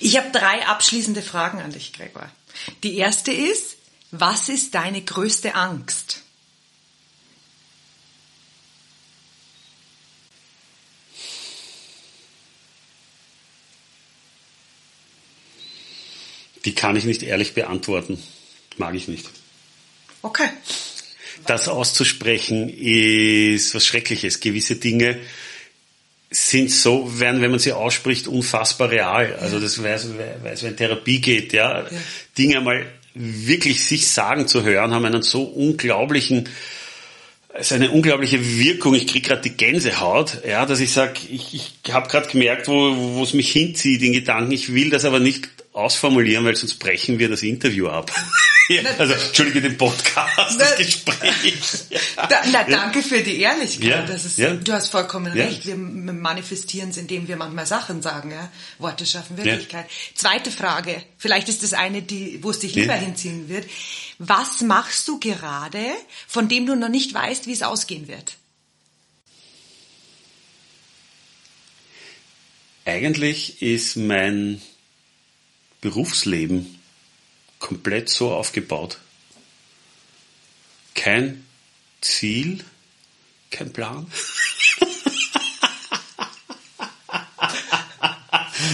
[0.01, 2.31] Ich habe drei abschließende Fragen an dich, Gregor.
[2.83, 3.77] Die erste ist,
[4.11, 6.23] was ist deine größte Angst?
[16.69, 18.23] Die kann ich nicht ehrlich beantworten.
[18.77, 19.27] Mag ich nicht.
[20.21, 20.51] Okay.
[21.47, 24.41] Das auszusprechen ist was Schreckliches.
[24.41, 25.17] Gewisse Dinge
[26.31, 29.35] sind so, werden, wenn man sie ausspricht, unfassbar real.
[29.41, 30.09] Also das weiß,
[30.43, 31.85] weiß wenn Therapie geht, ja.
[31.85, 31.89] ja.
[32.37, 36.51] Dinge mal wirklich sich sagen zu hören, haben einen so unglaublichen
[37.55, 38.95] es ist eine unglaubliche Wirkung.
[38.95, 42.95] Ich kriege gerade die Gänsehaut, ja, dass ich sage, ich, ich habe gerade gemerkt, wo
[43.15, 44.53] wo es mich hinzieht in Gedanken.
[44.53, 45.49] Ich will das aber nicht
[45.79, 48.13] ausformulieren, weil sonst brechen wir das Interview ab.
[48.69, 51.55] ja, also, entschuldige den Podcast, das Gespräch.
[51.91, 52.27] Ja.
[52.27, 53.89] Da, na, danke für die Ehrlichkeit.
[53.89, 54.39] Ja, das ist.
[54.39, 55.67] Du hast vollkommen recht.
[55.67, 58.33] Wir manifestieren es, indem wir manchmal Sachen sagen.
[58.33, 58.51] Ja?
[58.79, 59.87] Worte schaffen Wirklichkeit.
[60.15, 61.03] Zweite Frage.
[61.17, 63.67] Vielleicht ist das eine, die, wo es dich lieber hinziehen wird.
[64.19, 65.85] Was machst du gerade,
[66.27, 68.37] von dem du noch nicht weißt, wie es ausgehen wird?
[72.85, 74.63] Eigentlich ist mein
[75.81, 76.79] Berufsleben
[77.59, 78.99] komplett so aufgebaut.
[80.95, 81.45] Kein
[82.01, 82.65] Ziel,
[83.51, 84.11] kein Plan.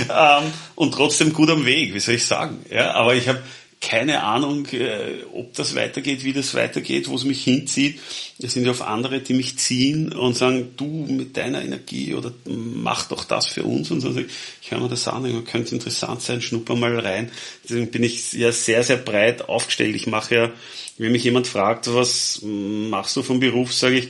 [0.09, 2.65] ähm, und trotzdem gut am Weg, wie soll ich sagen.
[2.71, 3.43] Ja, aber ich habe
[3.85, 8.01] keine Ahnung, äh, ob das weitergeht, wie das weitergeht, wo es mich hinzieht.
[8.39, 12.33] Es sind ja auch andere, die mich ziehen und sagen, du mit deiner Energie oder
[12.47, 13.91] mach doch das für uns.
[13.91, 14.15] Und so.
[14.17, 17.31] Ich höre mir das an, könnte interessant sein, schnupper mal rein.
[17.63, 19.95] Deswegen bin ich ja sehr, sehr breit aufgestellt.
[19.95, 20.53] Ich mache ja,
[20.97, 24.09] wenn mich jemand fragt, was machst du vom Beruf, sage ich,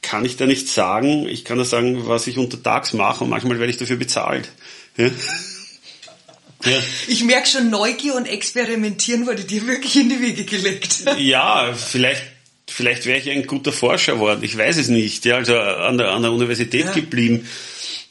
[0.00, 1.28] kann ich da nicht sagen.
[1.28, 4.50] Ich kann da sagen, was ich untertags mache und manchmal werde ich dafür bezahlt.
[4.96, 5.10] Ja?
[6.64, 6.78] Ja.
[7.08, 11.04] Ich merke schon, Neugier und Experimentieren wurde dir wirklich in die Wege gelegt.
[11.18, 12.22] Ja, vielleicht,
[12.68, 14.40] vielleicht wäre ich ein guter Forscher geworden.
[14.42, 15.24] Ich weiß es nicht.
[15.24, 16.92] Ja, also an der, an der Universität ja.
[16.92, 17.46] geblieben.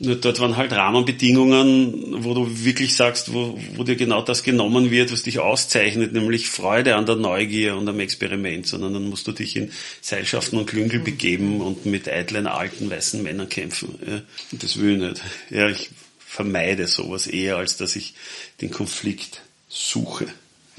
[0.02, 4.92] Nur dort waren halt Rahmenbedingungen, wo du wirklich sagst, wo, wo dir genau das genommen
[4.92, 9.28] wird, was dich auszeichnet, nämlich Freude an der Neugier und am Experiment, sondern dann musst
[9.28, 14.00] du dich in Seilschaften und Klüngel begeben und mit eitlen alten weißen Männern kämpfen.
[14.08, 14.22] Ja,
[14.54, 15.22] das will ich nicht.
[15.50, 15.90] Ja, ich
[16.30, 18.14] vermeide sowas eher, als dass ich
[18.62, 20.28] den Konflikt suche.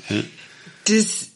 [0.08, 0.22] Ja.
[0.84, 1.26] Das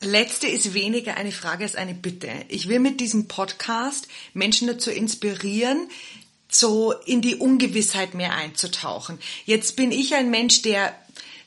[0.00, 2.30] Letzte ist weniger eine Frage als eine Bitte.
[2.46, 5.90] Ich will mit diesem Podcast Menschen dazu inspirieren,
[6.48, 9.18] so in die Ungewissheit mehr einzutauchen.
[9.44, 10.94] Jetzt bin ich ein Mensch, der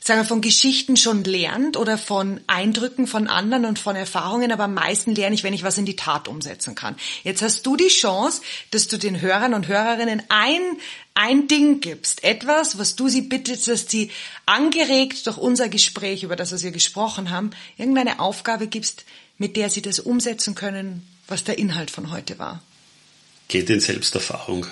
[0.03, 4.63] sagen wir, von Geschichten schon lernt oder von Eindrücken von anderen und von Erfahrungen, aber
[4.63, 6.95] am meisten lerne ich, wenn ich was in die Tat umsetzen kann.
[7.23, 8.41] Jetzt hast du die Chance,
[8.71, 10.61] dass du den Hörern und Hörerinnen ein,
[11.13, 14.09] ein Ding gibst, etwas, was du sie bittest, dass sie
[14.47, 19.05] angeregt durch unser Gespräch, über das, was wir gesprochen haben, irgendeine Aufgabe gibst,
[19.37, 22.61] mit der sie das umsetzen können, was der Inhalt von heute war.
[23.47, 24.65] Geht in Selbsterfahrung.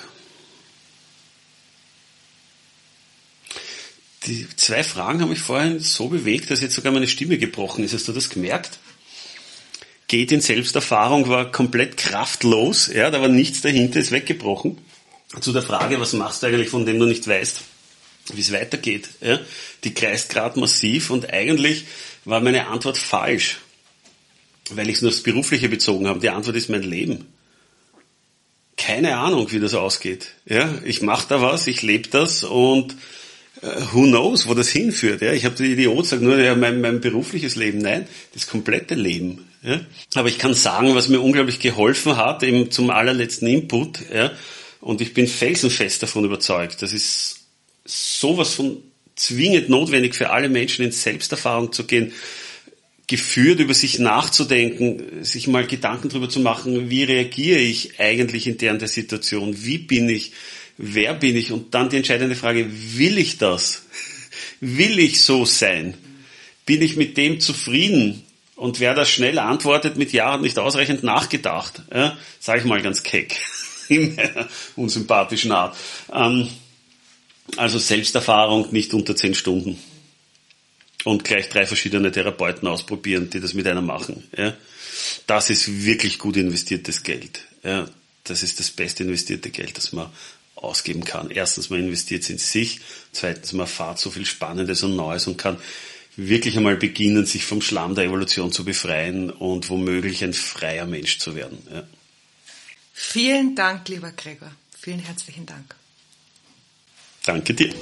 [4.26, 7.94] Die zwei Fragen haben mich vorhin so bewegt, dass jetzt sogar meine Stimme gebrochen ist.
[7.94, 8.80] Hast du das gemerkt?
[10.08, 14.78] Geht in Selbsterfahrung war komplett kraftlos, ja, da war nichts dahinter, ist weggebrochen.
[15.40, 17.62] Zu der Frage, was machst du eigentlich, von dem du nicht weißt,
[18.34, 19.40] wie es weitergeht, ja,
[19.84, 21.86] die kreist gerade massiv und eigentlich
[22.26, 23.60] war meine Antwort falsch,
[24.72, 26.20] weil ich es nur aufs Berufliche bezogen habe.
[26.20, 27.28] Die Antwort ist mein Leben.
[28.78, 30.34] Keine Ahnung, wie das ausgeht.
[30.46, 32.96] Ja, ich mache da was, ich lebe das und
[33.92, 35.22] who knows, wo das hinführt.
[35.22, 35.34] Ja?
[35.34, 37.80] Ich habe die Idiot sagt nur ja, mein, mein berufliches Leben.
[37.80, 39.48] Nein, das komplette Leben.
[39.64, 39.82] Ja?
[40.16, 44.00] Aber ich kann sagen, was mir unglaublich geholfen hat, eben zum allerletzten Input.
[44.14, 44.32] Ja?
[44.82, 47.42] Und ich bin felsenfest davon überzeugt, das ist
[47.86, 48.78] sowas von
[49.16, 52.14] zwingend notwendig für alle Menschen, in Selbsterfahrung zu gehen,
[53.08, 58.58] geführt, über sich nachzudenken, sich mal Gedanken darüber zu machen, wie reagiere ich eigentlich in
[58.58, 60.32] der, der Situation, wie bin ich,
[60.80, 61.52] wer bin ich?
[61.52, 62.68] Und dann die entscheidende Frage,
[62.98, 63.84] will ich das?
[64.62, 65.94] Will ich so sein?
[66.66, 68.24] Bin ich mit dem zufrieden?
[68.56, 72.82] Und wer das schnell antwortet mit Ja, hat nicht ausreichend nachgedacht, ja, sage ich mal
[72.82, 73.36] ganz keck,
[73.88, 75.78] in meiner unsympathischen Art.
[76.14, 76.50] Ähm,
[77.56, 79.80] also Selbsterfahrung nicht unter zehn Stunden.
[81.06, 84.28] Und gleich drei verschiedene Therapeuten ausprobieren, die das mit einer machen.
[84.38, 84.54] Ja.
[85.26, 87.42] Das ist wirklich gut investiertes Geld.
[87.64, 87.88] Ja.
[88.26, 90.10] Das ist das beste investierte Geld, das man
[90.64, 91.32] ausgeben kann.
[91.32, 92.82] Erstens, man investiert es in sich.
[93.12, 95.58] Zweitens, man erfahrt so viel Spannendes und Neues und kann
[96.16, 101.20] wirklich einmal beginnen, sich vom Schlamm der Evolution zu befreien und womöglich ein freier Mensch
[101.20, 101.60] zu werden.
[101.72, 101.84] Ja.
[102.94, 104.52] Vielen Dank, lieber Gregor.
[104.78, 105.76] Vielen herzlichen Dank.
[107.24, 107.74] Danke dir.